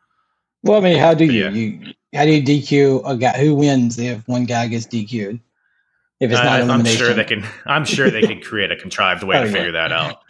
[0.64, 1.50] Well, I mean, how do you, yeah.
[1.50, 5.40] you how do you DQ a guy who wins if one guy gets DQ'd?
[6.22, 7.44] If it's not uh, I'm sure they can.
[7.66, 9.54] I'm sure they can create a contrived way oh, to yeah.
[9.54, 10.18] figure that out.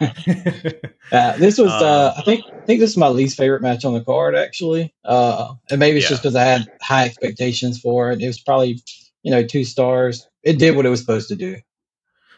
[1.12, 3.84] uh, this was, uh, um, I think, I think this is my least favorite match
[3.84, 4.94] on the card, actually.
[5.04, 6.08] Uh, and maybe it's yeah.
[6.08, 8.22] just because I had high expectations for it.
[8.22, 8.80] It was probably
[9.22, 10.28] you know, two stars.
[10.42, 11.56] It did what it was supposed to do.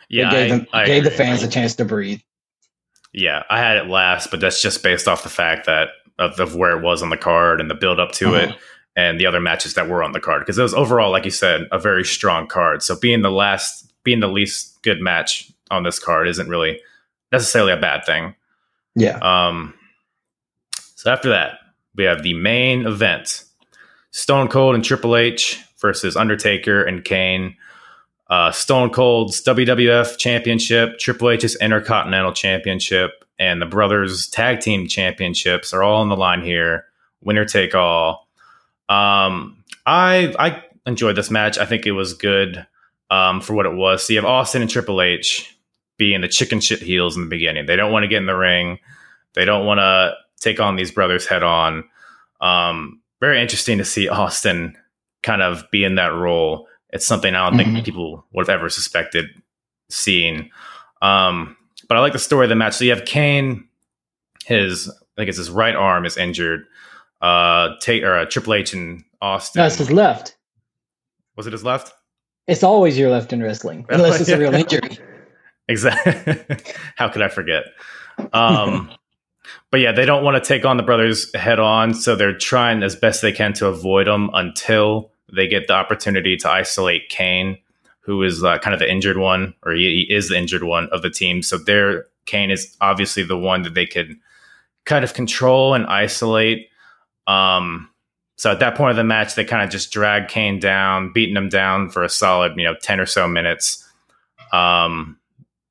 [0.08, 2.20] Yeah, it gave, them, I, gave the fans a chance to breathe.
[3.12, 6.56] Yeah, I had it last, but that's just based off the fact that of, of
[6.56, 8.52] where it was on the card and the build up to uh-huh.
[8.52, 8.56] it
[8.96, 11.30] and the other matches that were on the card because it was overall, like you
[11.30, 12.82] said, a very strong card.
[12.82, 16.80] So being the last, being the least good match on this card isn't really
[17.32, 18.34] necessarily a bad thing.
[18.94, 19.18] Yeah.
[19.22, 19.74] Um.
[20.96, 21.58] So after that,
[21.96, 23.44] we have the main event:
[24.12, 27.54] Stone Cold and Triple H versus Undertaker and Kane.
[28.30, 35.74] Uh, Stone Cold's WWF Championship, Triple H's Intercontinental Championship, and the Brothers Tag Team Championships
[35.74, 36.86] are all on the line here.
[37.22, 38.26] Winner take all.
[38.88, 41.58] Um, I I enjoyed this match.
[41.58, 42.66] I think it was good
[43.10, 44.06] um, for what it was.
[44.06, 45.54] So you have Austin and Triple H
[45.98, 47.66] being the chicken shit heels in the beginning.
[47.66, 48.78] They don't want to get in the ring.
[49.34, 51.84] They don't want to take on these brothers head on.
[52.40, 54.78] Um, very interesting to see Austin
[55.24, 56.68] kind of be in that role.
[56.90, 57.74] It's something I don't mm-hmm.
[57.74, 59.26] think people would have ever suspected
[59.90, 60.50] seeing.
[61.02, 61.56] Um,
[61.88, 62.74] but I like the story of the match.
[62.74, 63.66] So you have Kane,
[64.44, 66.64] his I think it's his right arm is injured.
[67.20, 69.62] Uh, take or uh, Triple H and Austin.
[69.62, 70.36] That's his left.
[71.36, 71.92] Was it his left?
[72.46, 74.98] It's always your left in wrestling, unless it's a real injury.
[75.68, 76.44] exactly.
[76.96, 77.64] How could I forget?
[78.32, 78.92] Um,
[79.70, 82.82] but yeah, they don't want to take on the brothers head on, so they're trying
[82.82, 87.58] as best they can to avoid them until they get the opportunity to isolate Kane,
[88.00, 90.88] who is uh, kind of the injured one, or he, he is the injured one
[90.92, 91.42] of the team.
[91.42, 94.16] So there, Kane is obviously the one that they could
[94.84, 96.68] kind of control and isolate.
[97.26, 97.88] Um,
[98.36, 101.36] so at that point of the match, they kind of just drag Kane down, beating
[101.36, 103.88] him down for a solid, you know, ten or so minutes.
[104.52, 105.18] Um,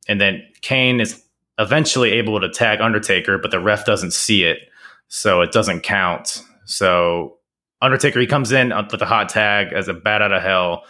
[0.08, 1.24] and then Kane is
[1.60, 4.70] eventually able to tag Undertaker, but the ref doesn't see it,
[5.08, 6.43] so it doesn't count.
[6.66, 7.38] So
[7.84, 10.86] Undertaker, he comes in with a hot tag as a bat out of hell,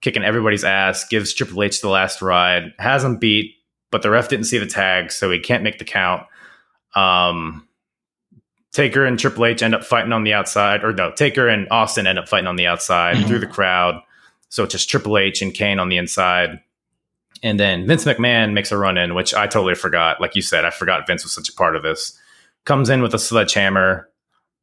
[0.00, 3.54] kicking everybody's ass, gives Triple H the last ride, has him beat,
[3.90, 6.24] but the ref didn't see the tag, so he can't make the count.
[6.96, 7.68] Um,
[8.72, 12.06] Taker and Triple H end up fighting on the outside, or no, Taker and Austin
[12.06, 13.28] end up fighting on the outside mm-hmm.
[13.28, 14.02] through the crowd.
[14.48, 16.60] So it's just Triple H and Kane on the inside.
[17.42, 20.20] And then Vince McMahon makes a run in, which I totally forgot.
[20.20, 22.18] Like you said, I forgot Vince was such a part of this.
[22.64, 24.08] Comes in with a sledgehammer.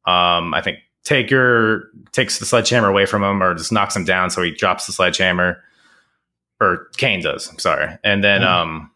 [0.06, 0.78] Um, I think
[1.10, 4.86] Taker takes the sledgehammer away from him or just knocks him down, so he drops
[4.86, 5.60] the sledgehammer.
[6.60, 7.98] Or Kane does, I'm sorry.
[8.04, 8.48] And then mm-hmm.
[8.48, 8.90] um,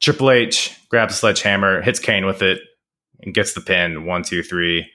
[0.00, 2.60] Triple H grabs the sledgehammer, hits Kane with it,
[3.20, 4.04] and gets the pin.
[4.04, 4.90] One, two, three.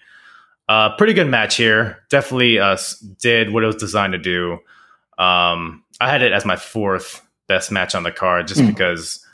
[0.67, 2.03] Uh, pretty good match here.
[2.09, 2.75] Definitely uh,
[3.21, 4.59] did what it was designed to do.
[5.17, 8.67] Um, I had it as my fourth best match on the card just mm.
[8.67, 9.25] because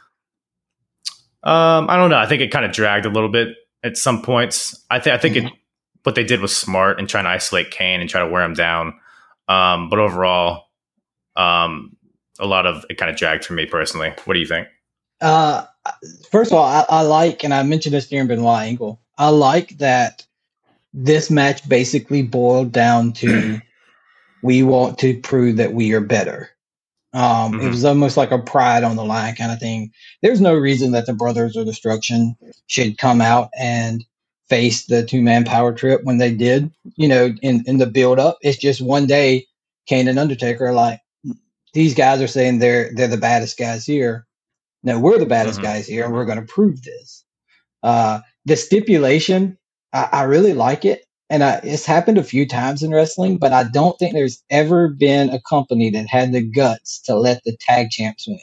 [1.41, 2.17] um, I don't know.
[2.17, 4.79] I think it kind of dragged a little bit at some points.
[4.91, 5.47] I think I think mm-hmm.
[5.47, 5.53] it
[6.03, 8.53] what they did was smart and trying to isolate Kane and try to wear him
[8.53, 8.99] down.
[9.47, 10.65] Um, but overall,
[11.35, 11.95] um,
[12.39, 14.13] a lot of it kind of dragged for me personally.
[14.25, 14.67] What do you think?
[15.21, 15.65] Uh,
[16.29, 18.99] first of all, I, I like, and I mentioned this during Benoit Angle.
[19.17, 20.25] I like that
[20.93, 23.59] this match basically boiled down to
[24.43, 26.49] we want to prove that we are better.
[27.13, 27.67] Um, mm-hmm.
[27.67, 29.91] It was almost like a pride on the line kind of thing.
[30.21, 32.35] There's no reason that the Brothers of Destruction
[32.67, 34.03] should come out and
[34.49, 38.19] face the two man power trip when they did, you know, in, in the build
[38.19, 38.37] up.
[38.41, 39.47] It's just one day
[39.85, 40.99] Kane and Undertaker are like,
[41.73, 44.27] these guys are saying they're they're the baddest guys here.
[44.83, 45.67] No, we're the baddest mm-hmm.
[45.67, 47.23] guys here, and we're going to prove this.
[47.81, 49.57] Uh, the stipulation,
[49.93, 53.53] I, I, really like it, and I, it's happened a few times in wrestling, but
[53.53, 57.57] I don't think there's ever been a company that had the guts to let the
[57.59, 58.39] tag champs win.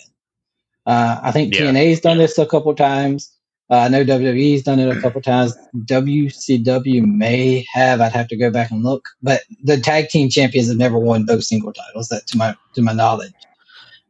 [0.86, 1.62] Uh, I think yeah.
[1.62, 3.30] TNA's done this a couple times.
[3.71, 5.57] Uh, I know WWE's done it a couple times.
[5.85, 8.01] WCW may have.
[8.01, 9.09] I'd have to go back and look.
[9.23, 12.09] But the tag team champions have never won both single titles.
[12.09, 13.33] That to my to my knowledge.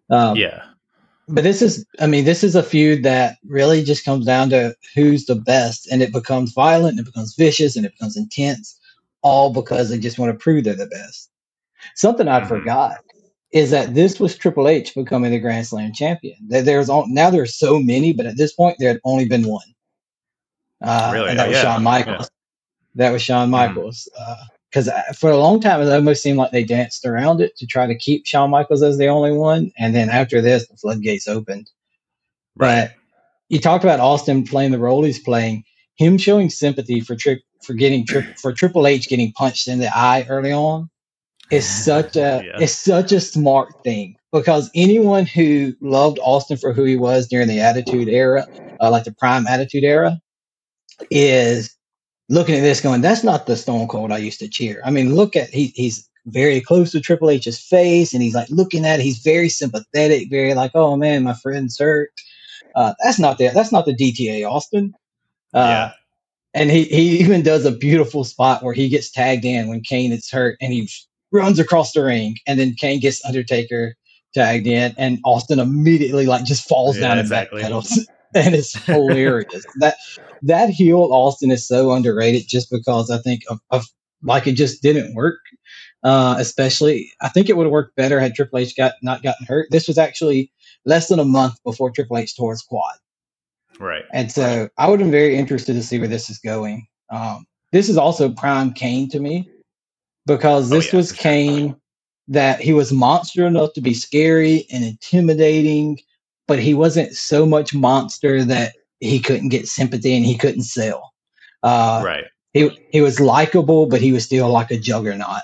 [0.08, 0.62] Um, yeah.
[1.28, 4.74] But this is, I mean, this is a feud that really just comes down to
[4.96, 8.76] who's the best, and it becomes violent, and it becomes vicious, and it becomes intense,
[9.22, 11.30] all because they just want to prove they're the best.
[11.94, 12.48] Something I mm-hmm.
[12.48, 12.96] forgot
[13.52, 16.36] is that this was Triple H becoming the Grand Slam champion.
[16.46, 19.66] There's now there's so many, but at this point there had only been one.
[20.80, 21.30] Uh, really?
[21.30, 21.62] And that was yeah.
[21.62, 22.30] Shawn Michaels.
[22.94, 23.04] Yeah.
[23.06, 23.52] That was Shawn hmm.
[23.52, 24.08] Michaels.
[24.70, 24.92] Because mm.
[24.92, 27.86] uh, for a long time, it almost seemed like they danced around it to try
[27.86, 29.72] to keep Shawn Michaels as the only one.
[29.78, 31.70] And then after this, the floodgates opened.
[32.56, 32.88] Right.
[32.88, 32.94] But
[33.48, 35.64] you talked about Austin playing the role he's playing.
[35.96, 39.90] Him showing sympathy for tri- for getting tri- for Triple H getting punched in the
[39.94, 40.88] eye early on
[41.50, 42.58] is such a yeah.
[42.60, 47.48] it's such a smart thing because anyone who loved Austin for who he was during
[47.48, 48.46] the Attitude Era,
[48.80, 50.20] uh, like the Prime Attitude Era,
[51.10, 51.76] is
[52.28, 55.14] looking at this going, "That's not the Stone Cold I used to cheer." I mean,
[55.14, 59.00] look at he, he's very close to Triple H's face, and he's like looking at
[59.00, 59.02] it.
[59.02, 62.10] He's very sympathetic, very like, "Oh man, my friend's hurt."
[62.76, 64.94] Uh, that's not the that's not the DTA Austin.
[65.52, 65.92] Uh, yeah.
[66.52, 70.12] And he, he even does a beautiful spot where he gets tagged in when Kane
[70.12, 70.88] is hurt, and he
[71.32, 73.94] runs across the ring, and then Kane gets Undertaker
[74.34, 77.62] tagged in, and Austin immediately like just falls yeah, down exactly.
[77.62, 77.98] and backpedals,
[78.34, 79.64] and it's hilarious.
[79.78, 79.96] that
[80.42, 83.86] that heel Austin is so underrated just because I think of, of
[84.22, 85.40] like it just didn't work.
[86.02, 89.46] Uh, especially, I think it would have worked better had Triple H got not gotten
[89.46, 89.68] hurt.
[89.70, 90.50] This was actually
[90.86, 92.94] less than a month before Triple H tore his quad.
[93.78, 94.04] Right.
[94.12, 96.86] And so I would have been very interested to see where this is going.
[97.10, 99.49] Um, this is also prime Kane to me
[100.30, 101.76] because oh, this oh, yeah, was Kane sure.
[102.28, 105.98] that he was monster enough to be scary and intimidating,
[106.46, 111.12] but he wasn't so much monster that he couldn't get sympathy and he couldn't sell.
[111.64, 112.24] Uh, right.
[112.52, 115.42] He he was likable, but he was still like a juggernaut.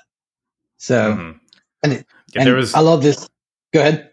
[0.78, 1.38] So, mm-hmm.
[1.82, 2.72] and, it, yeah, and there was.
[2.74, 3.28] I love this.
[3.74, 4.10] Go ahead.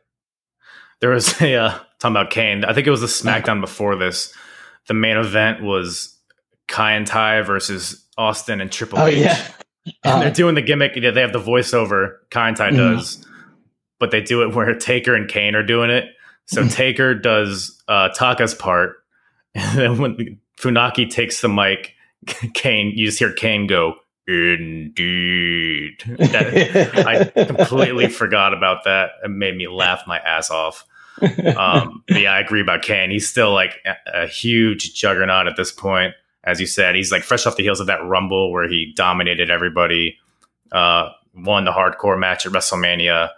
[1.02, 1.70] There was a uh,
[2.00, 2.66] talking about Kane.
[2.66, 4.34] I think it was the SmackDown before this.
[4.88, 6.18] The main event was
[6.68, 9.18] Kaientai versus Austin and Triple oh, H.
[9.18, 9.48] Yeah
[9.86, 10.94] and uh, they're doing the gimmick.
[10.94, 12.18] They have the voiceover.
[12.32, 12.78] Kaientai mm-hmm.
[12.78, 13.26] does,
[14.00, 16.06] but they do it where Taker and Kane are doing it.
[16.46, 16.70] So mm-hmm.
[16.70, 18.98] Taker does uh, Taka's part,
[19.56, 21.94] and then when Funaki takes the mic,
[22.54, 23.96] Kane, you just hear Kane go,
[24.28, 29.12] "Indeed." That, I completely forgot about that.
[29.24, 30.86] It made me laugh my ass off.
[31.56, 33.12] Um, yeah, I agree about Kane.
[33.12, 37.24] He's still like a, a huge juggernaut at this point as you said, he's like
[37.24, 40.18] fresh off the heels of that Rumble where he dominated everybody,
[40.72, 43.30] uh, won the hardcore match at WrestleMania,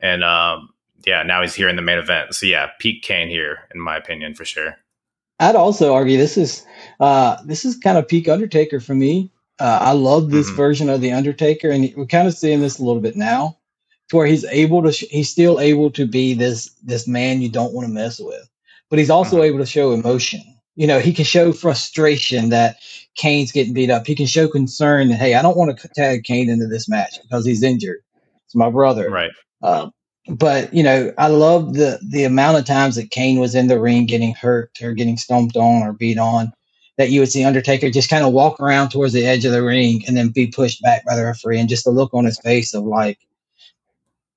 [0.00, 0.68] and um,
[1.06, 2.34] yeah, now he's here in the main event.
[2.34, 4.76] So yeah, peak Kane here, in my opinion, for sure.
[5.40, 6.64] I'd also argue this is
[7.00, 9.30] uh, this is kind of peak Undertaker for me.
[9.58, 10.56] Uh, I love this mm-hmm.
[10.56, 13.58] version of the Undertaker, and we're kind of seeing this a little bit now,
[14.08, 17.48] to where he's able to sh- he's still able to be this this man you
[17.48, 18.48] don't want to mess with,
[18.90, 19.46] but he's also mm-hmm.
[19.46, 20.42] able to show emotion
[20.74, 22.76] you know, he can show frustration that
[23.16, 24.06] Kane's getting beat up.
[24.06, 27.20] He can show concern that, hey, I don't want to tag Kane into this match
[27.22, 28.00] because he's injured.
[28.46, 29.10] It's my brother.
[29.10, 29.30] Right.
[29.62, 29.90] Uh,
[30.28, 33.80] but you know, I love the the amount of times that Kane was in the
[33.80, 36.52] ring getting hurt or getting stomped on or beat on.
[36.98, 39.62] That you would see Undertaker just kind of walk around towards the edge of the
[39.62, 42.38] ring and then be pushed back by the referee, and just the look on his
[42.38, 43.18] face of like,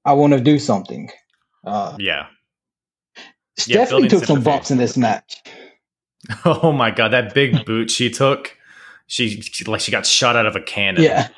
[0.06, 1.10] I want to do something.
[1.66, 2.28] Uh, yeah.
[3.58, 5.44] Stephanie yeah, took some bumps in this match.
[6.46, 8.58] Oh my god, that big boot she took.
[9.08, 11.04] She, she like she got shot out of a cannon.
[11.04, 11.30] Yeah.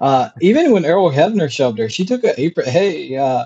[0.00, 2.68] Uh, even when Earl Hebner shoved her, she took a apron.
[2.68, 3.44] Hey, uh,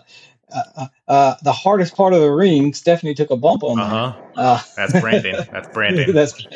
[0.54, 3.78] uh, uh, the hardest part of the ring, Stephanie took a bump on.
[3.78, 4.14] Uh-huh.
[4.36, 5.36] Uh, That's branding.
[5.52, 6.12] That's branding.
[6.14, 6.46] that's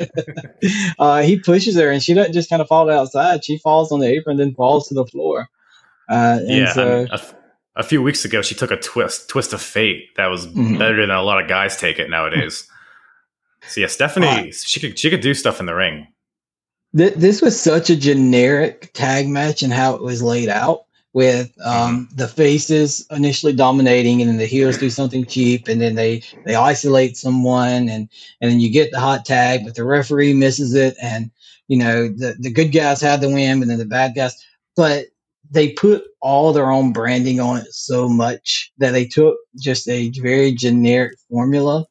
[0.98, 3.44] uh, he pushes her, and she doesn't just kind of fall outside.
[3.44, 5.48] She falls on the apron, then falls to the floor.
[6.08, 7.20] Uh, yeah, so, I mean, a,
[7.76, 10.78] a, few weeks ago, she took a twist, twist of fate that was mm-hmm.
[10.78, 12.68] better than a lot of guys take it nowadays.
[13.68, 16.06] So yeah, Stephanie, uh, she could she could do stuff in the ring.
[16.96, 20.86] Th- this was such a generic tag match and how it was laid out
[21.16, 22.16] with um, mm-hmm.
[22.16, 26.54] the faces initially dominating and then the heels do something cheap and then they they
[26.54, 28.06] isolate someone and
[28.42, 31.30] and then you get the hot tag but the referee misses it and
[31.68, 34.34] you know the the good guys had the win and then the bad guys
[34.76, 35.06] but
[35.50, 40.10] they put all their own branding on it so much that they took just a
[40.20, 41.86] very generic formula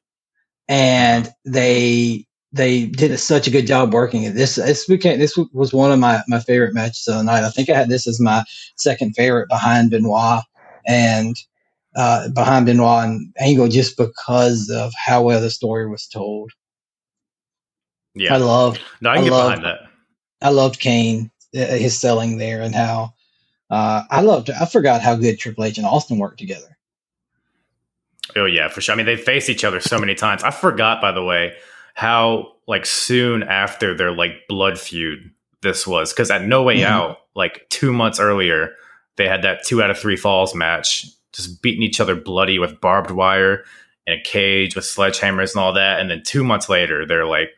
[0.68, 4.34] and they they did a, such a good job working it.
[4.34, 7.43] This this became this was one of my my favorite matches of the night.
[7.43, 8.43] I think I had this as my
[8.78, 10.41] second favorite behind Benoit
[10.88, 11.36] and
[11.95, 16.51] uh, behind Benoit and Angle just because of how well the story was told.
[18.16, 18.80] Yeah, I love.
[19.01, 19.89] No, I can I get loved, behind that.
[20.41, 23.13] I loved Kane, uh, his selling there, and how
[23.70, 24.49] uh, I loved.
[24.49, 26.74] I forgot how good Triple H and Austin worked together.
[28.36, 28.93] Oh yeah, for sure.
[28.93, 30.43] I mean, they faced each other so many times.
[30.43, 31.53] I forgot, by the way,
[31.93, 36.91] how like soon after their like blood feud this was because at No Way mm-hmm.
[36.91, 38.76] Out, like two months earlier,
[39.17, 42.80] they had that two out of three falls match, just beating each other bloody with
[42.80, 43.65] barbed wire
[44.07, 45.99] and a cage with sledgehammers and all that.
[45.99, 47.49] And then two months later, they're like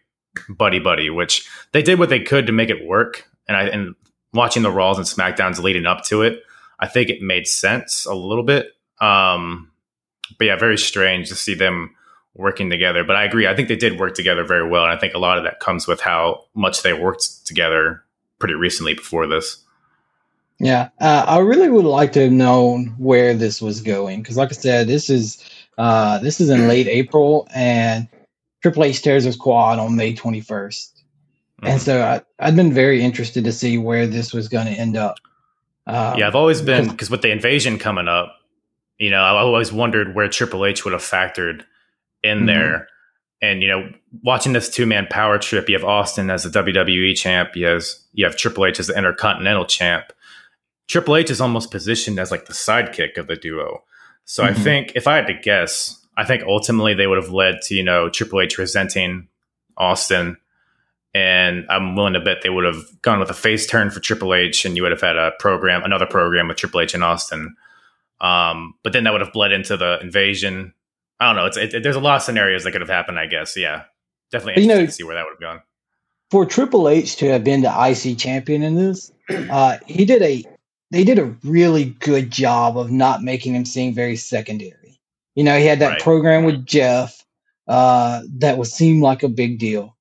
[0.49, 3.30] buddy buddy, which they did what they could to make it work.
[3.47, 3.95] And I and
[4.34, 6.41] watching the Raws and Smackdowns leading up to it,
[6.80, 8.72] I think it made sense a little bit.
[8.99, 9.66] Um,
[10.38, 11.95] but yeah, very strange to see them
[12.35, 13.03] working together.
[13.03, 13.47] But I agree.
[13.47, 14.83] I think they did work together very well.
[14.83, 18.03] And I think a lot of that comes with how much they worked together
[18.39, 19.63] pretty recently before this.
[20.59, 20.89] Yeah.
[20.99, 24.23] Uh, I really would like to have known where this was going.
[24.23, 25.43] Cause like I said, this is,
[25.77, 28.07] uh, this is in late April and
[28.61, 30.43] Triple H tears his quad on May 21st.
[30.47, 31.67] Mm-hmm.
[31.67, 34.97] And so I, I'd been very interested to see where this was going to end
[34.97, 35.17] up.
[35.85, 38.35] Um, yeah, I've always been because with the invasion coming up,
[38.99, 41.63] you know, I always wondered where Triple H would have factored
[42.23, 42.45] in mm-hmm.
[42.47, 42.87] there.
[43.41, 43.91] And you know,
[44.23, 47.83] watching this two man power trip, you have Austin as the WWE champ, you have
[48.13, 50.11] you have Triple H as the Intercontinental champ.
[50.87, 53.83] Triple H is almost positioned as like the sidekick of the duo.
[54.25, 54.59] So mm-hmm.
[54.59, 57.75] I think if I had to guess, I think ultimately they would have led to
[57.75, 59.27] you know Triple H resenting
[59.77, 60.37] Austin,
[61.13, 64.33] and I'm willing to bet they would have gone with a face turn for Triple
[64.33, 67.55] H, and you would have had a program, another program with Triple H and Austin.
[68.20, 70.74] Um, but then that would have bled into the invasion
[71.20, 71.45] I don't know.
[71.45, 73.20] It's it, there's a lot of scenarios that could have happened.
[73.20, 73.57] I guess.
[73.57, 73.84] Yeah,
[74.32, 74.63] definitely.
[74.63, 75.61] You know, to see where that would have gone.
[76.30, 79.11] For Triple H to have been the IC champion in this,
[79.49, 80.43] uh, he did a
[80.91, 84.99] they did a really good job of not making him seem very secondary.
[85.36, 86.01] You know, he had that right.
[86.01, 87.24] program with Jeff
[87.68, 89.95] uh, that would seem like a big deal.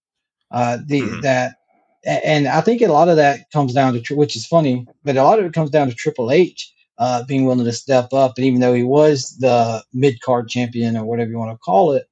[0.51, 1.21] Uh, the mm-hmm.
[1.23, 1.57] that
[2.05, 5.25] and I think a lot of that comes down to which is funny, but a
[5.25, 8.35] lot of it comes down to Triple H uh, being willing to step up.
[8.37, 11.93] And even though he was the mid card champion or whatever you want to call
[11.93, 12.09] it,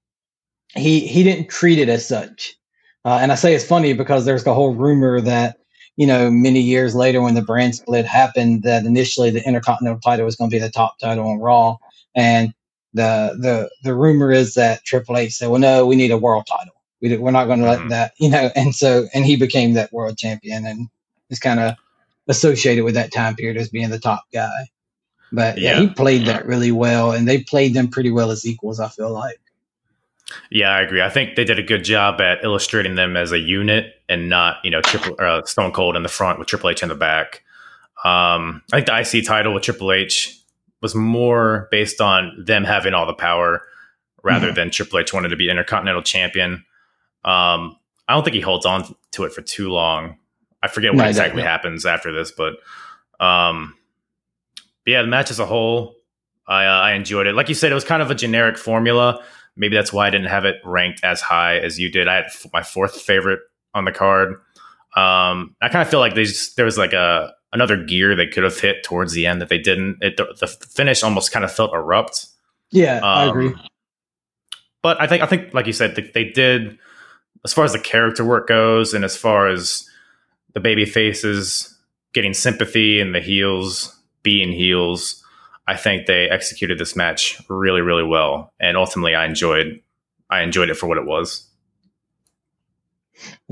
[0.75, 2.55] he he didn't treat it as such.
[3.05, 5.59] Uh, and I say it's funny because there's the whole rumor that
[5.97, 10.25] you know many years later when the brand split happened that initially the Intercontinental title
[10.25, 11.77] was going to be the top title on Raw,
[12.15, 12.53] and
[12.93, 16.47] the the the rumor is that Triple H said, "Well, no, we need a world
[16.47, 16.75] title.
[17.01, 17.89] We, we're not going to let mm-hmm.
[17.89, 18.51] that," you know.
[18.57, 20.89] And so and he became that world champion and
[21.31, 21.75] is kind of
[22.29, 24.67] associated with that time period as being the top guy.
[25.33, 28.47] But yeah, yeah, he played that really well, and they played them pretty well as
[28.47, 28.81] equals.
[28.81, 29.41] I feel like.
[30.51, 31.03] Yeah, I agree.
[31.03, 34.57] I think they did a good job at illustrating them as a unit and not,
[34.65, 37.43] you know, Triple uh, Stone Cold in the front with Triple H in the back.
[38.05, 40.39] Um, I think the IC title with Triple H
[40.81, 43.63] was more based on them having all the power
[44.23, 44.55] rather mm-hmm.
[44.55, 46.65] than Triple H wanted to be Intercontinental Champion.
[47.25, 47.77] Um,
[48.09, 50.19] I don't think he holds on to it for too long.
[50.63, 52.55] I forget what no, exactly happens after this, but
[53.25, 53.75] um,
[54.85, 55.97] but yeah, the match as a whole,
[56.47, 57.35] I, uh, I enjoyed it.
[57.35, 59.23] Like you said, it was kind of a generic formula.
[59.57, 62.09] Maybe that's why I didn't have it ranked as high as you did.
[62.09, 63.41] I had f- my fourth favorite
[63.73, 64.35] on the card.
[64.97, 68.43] Um, I kind of feel like just, there was like a another gear they could
[68.43, 69.99] have hit towards the end that they didn't.
[70.03, 72.27] It, the, the finish almost kind of felt abrupt.
[72.71, 73.55] Yeah, um, I agree.
[74.83, 76.79] But I think I think like you said, they, they did
[77.45, 79.89] as far as the character work goes, and as far as
[80.53, 81.77] the baby faces
[82.13, 85.23] getting sympathy and the heels being heels,
[85.69, 89.81] I think they executed this match really, really well, and ultimately, I enjoyed
[90.29, 91.47] I enjoyed it for what it was.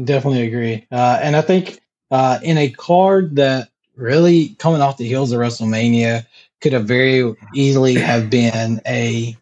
[0.02, 5.06] Definitely agree, uh, and I think uh, in a card that really coming off the
[5.06, 6.26] heels of WrestleMania
[6.60, 9.36] could have very easily have been a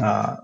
[0.00, 0.36] uh,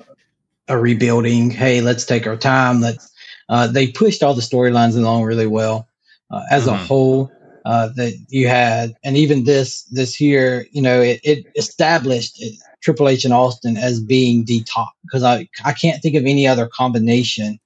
[0.69, 1.51] a rebuilding.
[1.51, 2.81] Hey, let's take our time.
[2.81, 3.11] Let's.
[3.49, 5.89] Uh, they pushed all the storylines along really well.
[6.31, 6.75] Uh, as mm-hmm.
[6.75, 7.33] a whole,
[7.65, 12.43] uh, that you had, and even this this here, you know, it, it established
[12.83, 14.93] Triple H and Austin as being the top.
[15.03, 17.59] Because I I can't think of any other combination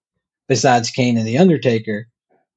[0.49, 2.09] besides Kane and the Undertaker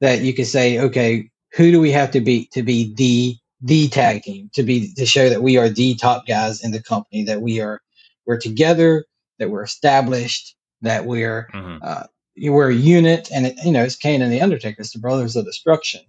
[0.02, 3.88] that you could say, okay, who do we have to beat to be the the
[3.88, 7.24] tag team to be to show that we are the top guys in the company
[7.24, 7.82] that we are
[8.28, 9.04] we're together
[9.40, 11.78] that we're established that we're mm-hmm.
[11.82, 12.04] uh,
[12.38, 14.82] we're a unit and it, you know it's Kane and the Undertaker.
[14.82, 16.02] It's the brothers of destruction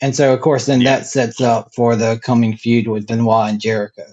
[0.00, 0.96] and so, of course, then yeah.
[0.96, 4.04] that sets up for the coming feud with Benoit and Jericho.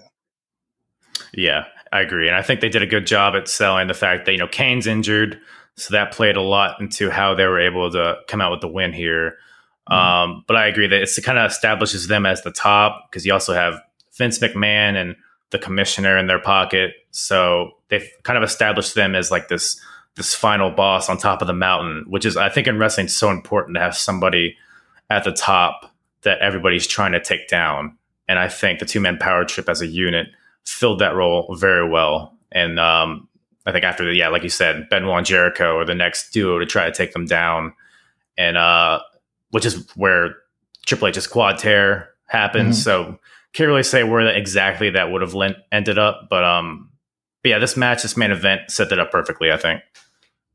[1.34, 2.28] Yeah, I agree.
[2.28, 4.48] And I think they did a good job at selling the fact that, you know,
[4.48, 5.38] Kane's injured.
[5.76, 8.68] So that played a lot into how they were able to come out with the
[8.68, 9.36] win here.
[9.90, 9.94] Mm-hmm.
[9.94, 13.32] Um, but I agree that it kind of establishes them as the top because you
[13.32, 13.80] also have
[14.16, 15.16] Vince McMahon and
[15.50, 16.94] the commissioner in their pocket.
[17.10, 19.80] So they've kind of established them as like this
[20.16, 23.30] this final boss on top of the mountain, which is I think in wrestling so
[23.30, 24.56] important to have somebody
[25.10, 25.92] at the top
[26.22, 27.96] that everybody's trying to take down.
[28.28, 30.28] And I think the two man power trip as a unit
[30.64, 32.36] filled that role very well.
[32.52, 33.28] And um,
[33.66, 36.58] I think after the, yeah, like you said, Benoit and Jericho are the next duo
[36.58, 37.74] to try to take them down.
[38.38, 39.00] And uh,
[39.50, 40.36] which is where
[40.86, 42.70] Triple H's quad tear happened.
[42.70, 42.80] Mm-hmm.
[42.80, 43.18] So
[43.52, 46.28] can't really say where exactly that would have lent, ended up.
[46.28, 46.90] But um,
[47.42, 49.82] but yeah, this match, this main event set that up perfectly, I think.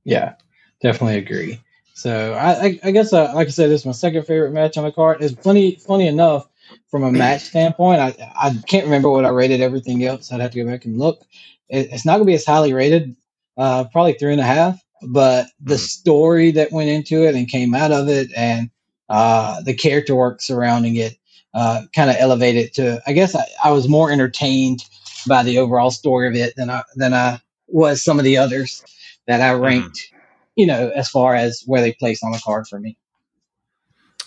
[0.03, 0.33] Yeah,
[0.81, 1.61] definitely agree.
[1.99, 4.77] So I, I, I guess, uh, like I said, this is my second favorite match
[4.77, 5.21] on the card.
[5.21, 6.47] It's funny, funny enough,
[6.89, 10.31] from a match standpoint, I, I can't remember what I rated everything else.
[10.31, 11.25] I'd have to go back and look.
[11.67, 13.17] It, it's not going to be as highly rated,
[13.57, 14.79] uh, probably three and a half.
[15.09, 15.81] But the mm-hmm.
[15.81, 18.69] story that went into it and came out of it, and
[19.09, 21.17] uh, the character work surrounding it,
[21.53, 23.01] uh, kind of elevated to.
[23.07, 24.85] I guess I, I was more entertained
[25.27, 28.85] by the overall story of it than I than I was some of the others
[29.27, 29.63] that I mm-hmm.
[29.63, 30.13] ranked
[30.59, 32.97] you know, as far as where they placed on the card for me.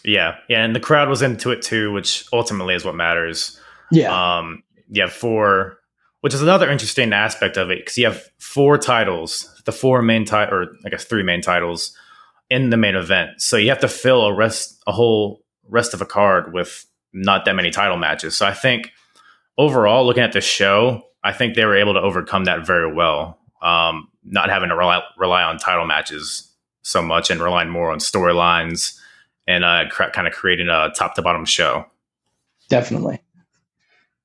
[0.02, 3.60] Yeah, yeah, and the crowd was into it too, which ultimately is what matters.
[3.90, 5.78] Yeah, um, you have four,
[6.22, 10.24] which is another interesting aspect of it because you have four titles, the four main
[10.24, 11.94] title, or I guess three main titles
[12.48, 13.42] in the main event.
[13.42, 17.44] So you have to fill a rest, a whole rest of a card with not
[17.44, 18.34] that many title matches.
[18.34, 18.90] So I think
[19.58, 23.38] overall, looking at the show, I think they were able to overcome that very well
[23.60, 26.48] um, not having to rely, rely on title matches
[26.82, 28.98] so much and relying more on storylines
[29.46, 31.84] and uh, cr- kind of creating a top to bottom show.
[32.68, 33.20] Definitely.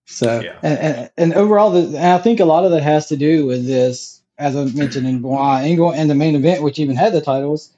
[0.06, 0.56] So, yeah.
[0.64, 3.46] and, and, and, overall, the, and I think a lot of that has to do
[3.46, 7.14] with this, as I mentioned in Benoit Angle and the main event, which even had
[7.14, 7.76] the titles,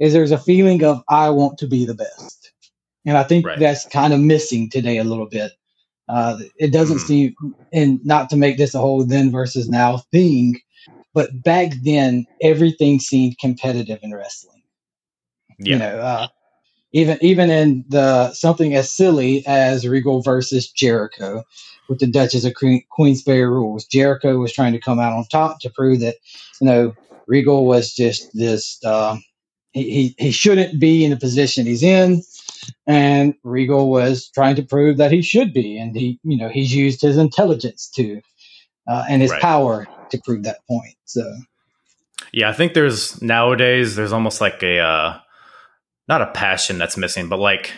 [0.00, 2.50] is there's a feeling of I want to be the best,
[3.06, 3.58] and I think right.
[3.58, 5.52] that's kind of missing today a little bit.
[6.08, 7.06] Uh, it doesn't mm-hmm.
[7.06, 10.58] seem, and not to make this a whole then versus now thing,
[11.14, 14.62] but back then, everything seemed competitive in wrestling.
[15.58, 15.72] Yeah.
[15.72, 16.28] You know, uh,
[16.92, 21.44] even even in the something as silly as Regal versus Jericho
[21.88, 23.84] with the Duchess of Queen, Queensberry rules.
[23.84, 26.16] Jericho was trying to come out on top to prove that
[26.60, 26.94] you know
[27.26, 28.82] Regal was just this.
[28.84, 29.16] Uh,
[29.72, 32.22] he, he shouldn't be in the position he's in,
[32.88, 36.74] and Regal was trying to prove that he should be, and he you know he's
[36.74, 38.20] used his intelligence to
[38.90, 39.40] uh, and his right.
[39.40, 40.96] power to prove that point.
[41.04, 41.22] So,
[42.32, 45.18] yeah, I think there's nowadays there's almost like a uh,
[46.08, 47.72] not a passion that's missing, but like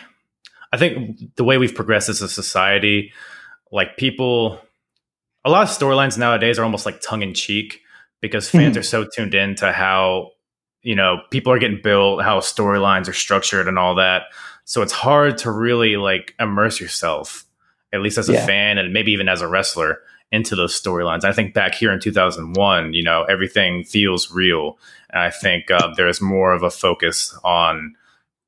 [0.71, 3.13] I think the way we've progressed as a society,
[3.71, 4.59] like people,
[5.45, 7.81] a lot of storylines nowadays are almost like tongue in cheek
[8.19, 8.79] because fans mm.
[8.79, 10.31] are so tuned in to how
[10.81, 14.23] you know people are getting built, how storylines are structured, and all that.
[14.65, 17.45] So it's hard to really like immerse yourself,
[17.93, 18.45] at least as a yeah.
[18.47, 19.99] fan, and maybe even as a wrestler
[20.33, 21.23] into those storylines.
[21.23, 24.79] I think back here in 2001, you know, everything feels real.
[25.11, 27.95] And I think uh, there's more of a focus on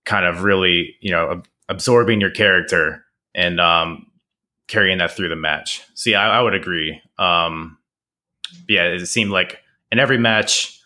[0.04, 3.06] kind of really, you know, ab- absorbing your character
[3.36, 4.08] and um,
[4.68, 5.84] carrying that through the match.
[5.94, 7.00] See, I, I would agree.
[7.20, 7.78] Um,
[8.68, 9.60] yeah, it seemed like
[9.92, 10.82] in every match,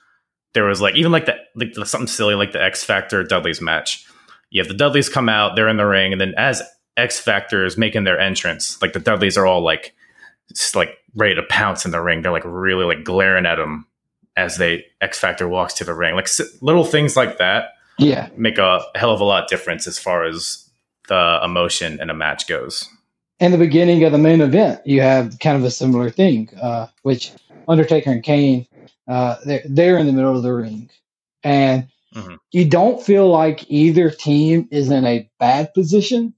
[0.53, 4.05] there was like, even like the, like something silly like the X Factor Dudley's match.
[4.49, 6.61] You have the Dudleys come out, they're in the ring, and then as
[6.97, 9.95] X Factor is making their entrance, like the Dudleys are all like
[10.53, 12.21] just like ready to pounce in the ring.
[12.21, 13.85] They're like really like glaring at him
[14.35, 16.15] as they X Factor walks to the ring.
[16.15, 16.29] Like
[16.61, 20.69] little things like that, yeah, make a hell of a lot difference as far as
[21.07, 22.87] the emotion in a match goes.
[23.39, 26.87] In the beginning of the main event, you have kind of a similar thing, uh,
[27.03, 27.31] which
[27.67, 28.67] Undertaker and Kane,
[29.07, 30.89] uh, they're, they're in the middle of the ring,
[31.43, 32.35] and mm-hmm.
[32.51, 36.33] you don't feel like either team is in a bad position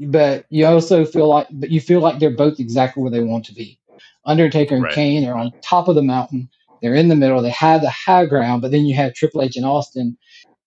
[0.00, 3.44] but you also feel like but you feel like they're both exactly where they want
[3.46, 3.78] to be.
[4.24, 4.94] Undertaker and right.
[4.94, 6.48] Kane are on top of the mountain.
[6.82, 7.42] They're in the middle.
[7.42, 10.16] They have the high ground, but then you have Triple H and Austin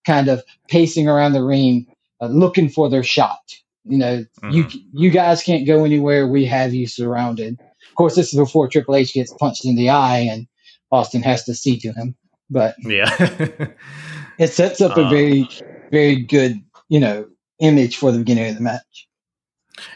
[0.06, 1.86] kind of pacing around the ring,
[2.20, 3.54] uh, looking for their shot.
[3.84, 4.50] You know, mm-hmm.
[4.50, 6.26] you you guys can't go anywhere.
[6.26, 7.58] We have you surrounded.
[7.60, 10.46] Of course, this is before Triple H gets punched in the eye and
[10.90, 12.14] Austin has to see to him.
[12.50, 13.08] But yeah,
[14.38, 15.48] it sets up a uh, very
[15.90, 17.26] very good you know
[17.60, 19.08] image for the beginning of the match.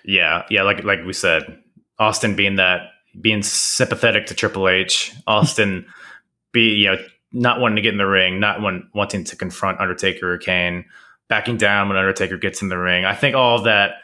[0.05, 1.63] Yeah, yeah, like like we said,
[1.99, 5.87] Austin being that being sympathetic to Triple H, Austin
[6.53, 6.97] be you know
[7.33, 10.85] not wanting to get in the ring, not one, wanting to confront Undertaker or Kane,
[11.29, 13.05] backing down when Undertaker gets in the ring.
[13.05, 13.97] I think all that,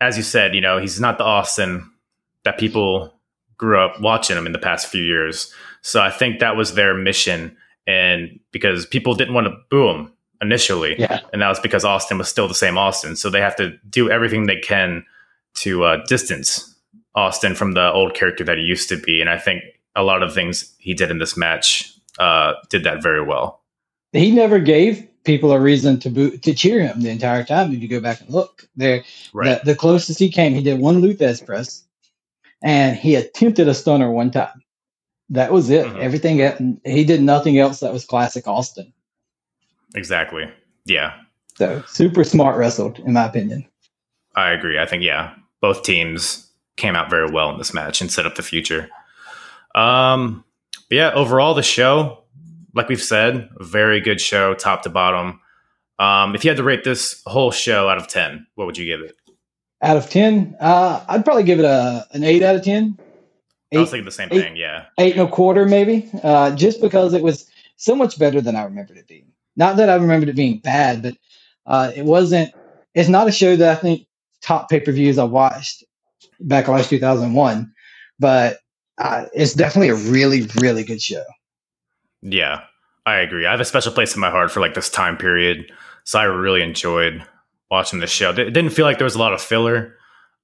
[0.00, 1.90] as you said, you know, he's not the Austin
[2.44, 3.14] that people
[3.56, 5.52] grew up watching him in the past few years.
[5.82, 7.56] So I think that was their mission,
[7.86, 11.20] and because people didn't want to boo him initially, yeah.
[11.32, 13.16] and that was because Austin was still the same Austin.
[13.16, 15.04] So they have to do everything they can
[15.54, 16.74] to uh, distance
[17.14, 19.20] Austin from the old character that he used to be.
[19.20, 19.62] And I think
[19.94, 23.62] a lot of things he did in this match uh, did that very well.
[24.12, 27.72] He never gave people a reason to boo- to cheer him the entire time.
[27.72, 29.60] If you go back and look, there, right.
[29.60, 31.84] the, the, closest he came, he did one Lou Thesz press,
[32.62, 34.62] and he attempted a stunner one time.
[35.30, 35.86] That was it.
[35.86, 36.00] Mm-hmm.
[36.00, 38.92] Everything he did nothing else that was classic Austin.
[39.94, 40.50] Exactly.
[40.84, 41.14] Yeah.
[41.56, 43.66] So super smart wrestled, in my opinion.
[44.34, 44.78] I agree.
[44.78, 48.34] I think yeah, both teams came out very well in this match and set up
[48.34, 48.88] the future.
[49.74, 50.44] Um,
[50.88, 52.24] but yeah, overall the show,
[52.74, 55.40] like we've said, very good show, top to bottom.
[55.98, 58.84] Um, if you had to rate this whole show out of ten, what would you
[58.84, 59.16] give it?
[59.82, 62.98] Out of ten, uh, I'd probably give it a an eight out of ten.
[63.70, 64.56] Eight, I was thinking the same eight, thing.
[64.56, 66.10] Yeah, eight and a quarter, maybe.
[66.22, 69.30] Uh, just because it was so much better than I remembered it being.
[69.56, 71.16] Not that I remembered it being bad, but
[71.66, 72.52] uh, it wasn't.
[72.94, 74.06] It's not a show that I think
[74.42, 75.84] top pay per views I watched
[76.40, 77.72] back last 2001,
[78.18, 78.58] but
[78.98, 81.24] uh, it's definitely a really, really good show.
[82.22, 82.62] Yeah,
[83.06, 83.46] I agree.
[83.46, 85.70] I have a special place in my heart for like this time period,
[86.04, 87.24] so I really enjoyed
[87.70, 88.30] watching the show.
[88.30, 89.96] It didn't feel like there was a lot of filler,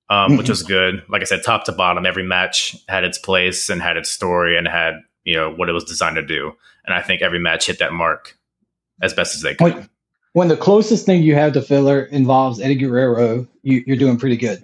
[0.09, 1.03] um, which was good.
[1.09, 4.57] Like I said, top to bottom, every match had its place and had its story
[4.57, 4.95] and had
[5.25, 6.53] you know what it was designed to do.
[6.85, 8.37] And I think every match hit that mark
[9.03, 9.75] as best as they could.
[9.75, 9.89] When,
[10.33, 14.37] when the closest thing you have to filler involves Eddie Guerrero, you, you're doing pretty
[14.37, 14.63] good.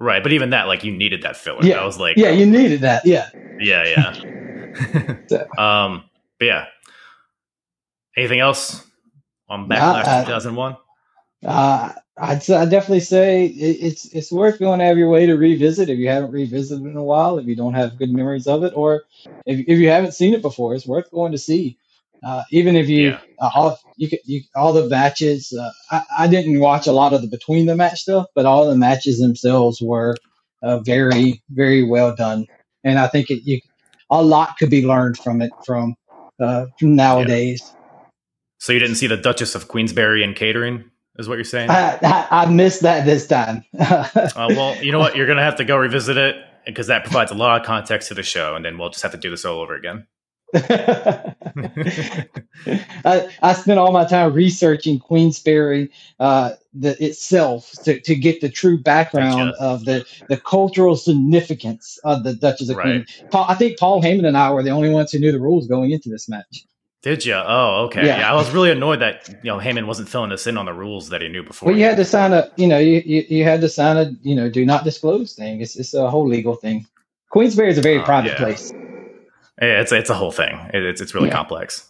[0.00, 1.62] Right, but even that, like, you needed that filler.
[1.62, 3.04] Yeah, I was like, yeah, you needed that.
[3.04, 3.28] Yeah,
[3.58, 5.44] yeah, yeah.
[5.58, 6.04] um,
[6.38, 6.66] but yeah.
[8.16, 8.84] Anything else
[9.48, 10.76] on Backlash uh, 2001?
[11.44, 15.88] Uh, I'd, I'd definitely say it's it's worth going out of your way to revisit
[15.88, 17.38] if you haven't revisited in a while.
[17.38, 19.04] If you don't have good memories of it, or
[19.46, 21.78] if if you haven't seen it before, it's worth going to see.
[22.24, 23.20] Uh, even if you yeah.
[23.40, 27.12] uh, all you, could, you all the matches, uh, I, I, didn't watch a lot
[27.12, 30.16] of the between the match stuff, but all the matches themselves were
[30.62, 32.46] uh, very very well done,
[32.82, 33.60] and I think it, you
[34.10, 35.94] a lot could be learned from it from,
[36.40, 37.62] uh, from nowadays.
[37.64, 37.98] Yeah.
[38.58, 41.70] So you didn't see the Duchess of Queensberry and catering, is what you're saying?
[41.70, 43.64] I, I, I missed that this time.
[43.78, 45.16] Uh, well, you know what?
[45.16, 48.14] You're gonna have to go revisit it because that provides a lot of context to
[48.14, 50.06] the show, and then we'll just have to do this all over again.
[50.54, 51.34] I,
[53.42, 58.78] I spent all my time researching Queensberry uh, the, itself to, to get the true
[58.78, 59.62] background gotcha.
[59.62, 63.04] of the, the cultural significance of the Duchess of right.
[63.06, 63.06] Queen.
[63.30, 65.66] Paul, I think Paul Heyman and I were the only ones who knew the rules
[65.66, 66.64] going into this match.
[67.02, 67.34] Did you?
[67.34, 68.04] Oh, okay.
[68.06, 68.18] Yeah.
[68.18, 68.32] yeah.
[68.32, 71.10] I was really annoyed that you know Heyman wasn't filling us in on the rules
[71.10, 71.68] that he knew before.
[71.68, 74.10] Well, you had to sign a, you know, you, you, you had to sign a,
[74.22, 75.60] you know, do not disclose thing.
[75.60, 76.86] It's it's a whole legal thing.
[77.30, 78.38] Queensberry is a very uh, private yeah.
[78.38, 78.72] place.
[79.60, 80.58] It's it's a whole thing.
[80.72, 81.34] It's it's really yeah.
[81.34, 81.88] complex.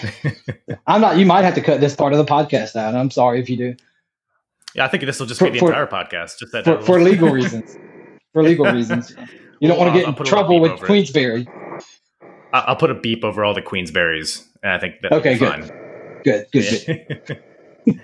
[0.86, 1.18] I'm not.
[1.18, 2.94] You might have to cut this part of the podcast out.
[2.94, 3.76] I'm sorry if you do.
[4.74, 6.38] Yeah, I think this will just for, be the for, entire podcast.
[6.38, 7.76] Just that for, for legal reasons.
[8.32, 9.14] For legal reasons,
[9.60, 11.46] you don't want to get in trouble with Queensberry.
[12.52, 15.70] I'll, I'll put a beep over all the Queensberries, and I think that okay, good.
[16.24, 17.42] good, good,
[17.86, 18.00] good.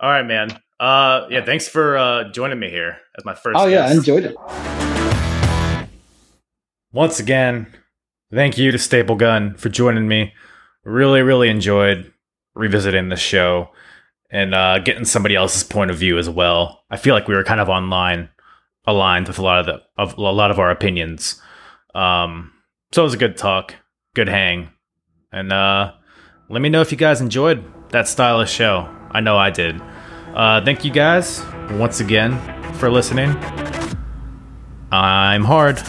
[0.00, 0.58] all right, man.
[0.80, 3.58] Uh, yeah, thanks for uh, joining me here as my first.
[3.58, 3.70] Oh guest.
[3.70, 4.81] yeah, I enjoyed it.
[6.92, 7.66] Once again,
[8.32, 10.34] thank you to Staple Gun for joining me.
[10.84, 12.12] Really, really enjoyed
[12.54, 13.70] revisiting the show
[14.30, 16.84] and uh, getting somebody else's point of view as well.
[16.90, 18.28] I feel like we were kind of online
[18.86, 21.40] aligned with a lot of the of a lot of our opinions.
[21.94, 22.52] Um,
[22.92, 23.74] so it was a good talk,
[24.14, 24.68] good hang,
[25.32, 25.92] and uh,
[26.50, 28.86] let me know if you guys enjoyed that style of show.
[29.10, 29.80] I know I did.
[30.34, 31.42] Uh, thank you guys
[31.72, 32.38] once again
[32.74, 33.30] for listening.
[34.90, 35.80] I'm hard.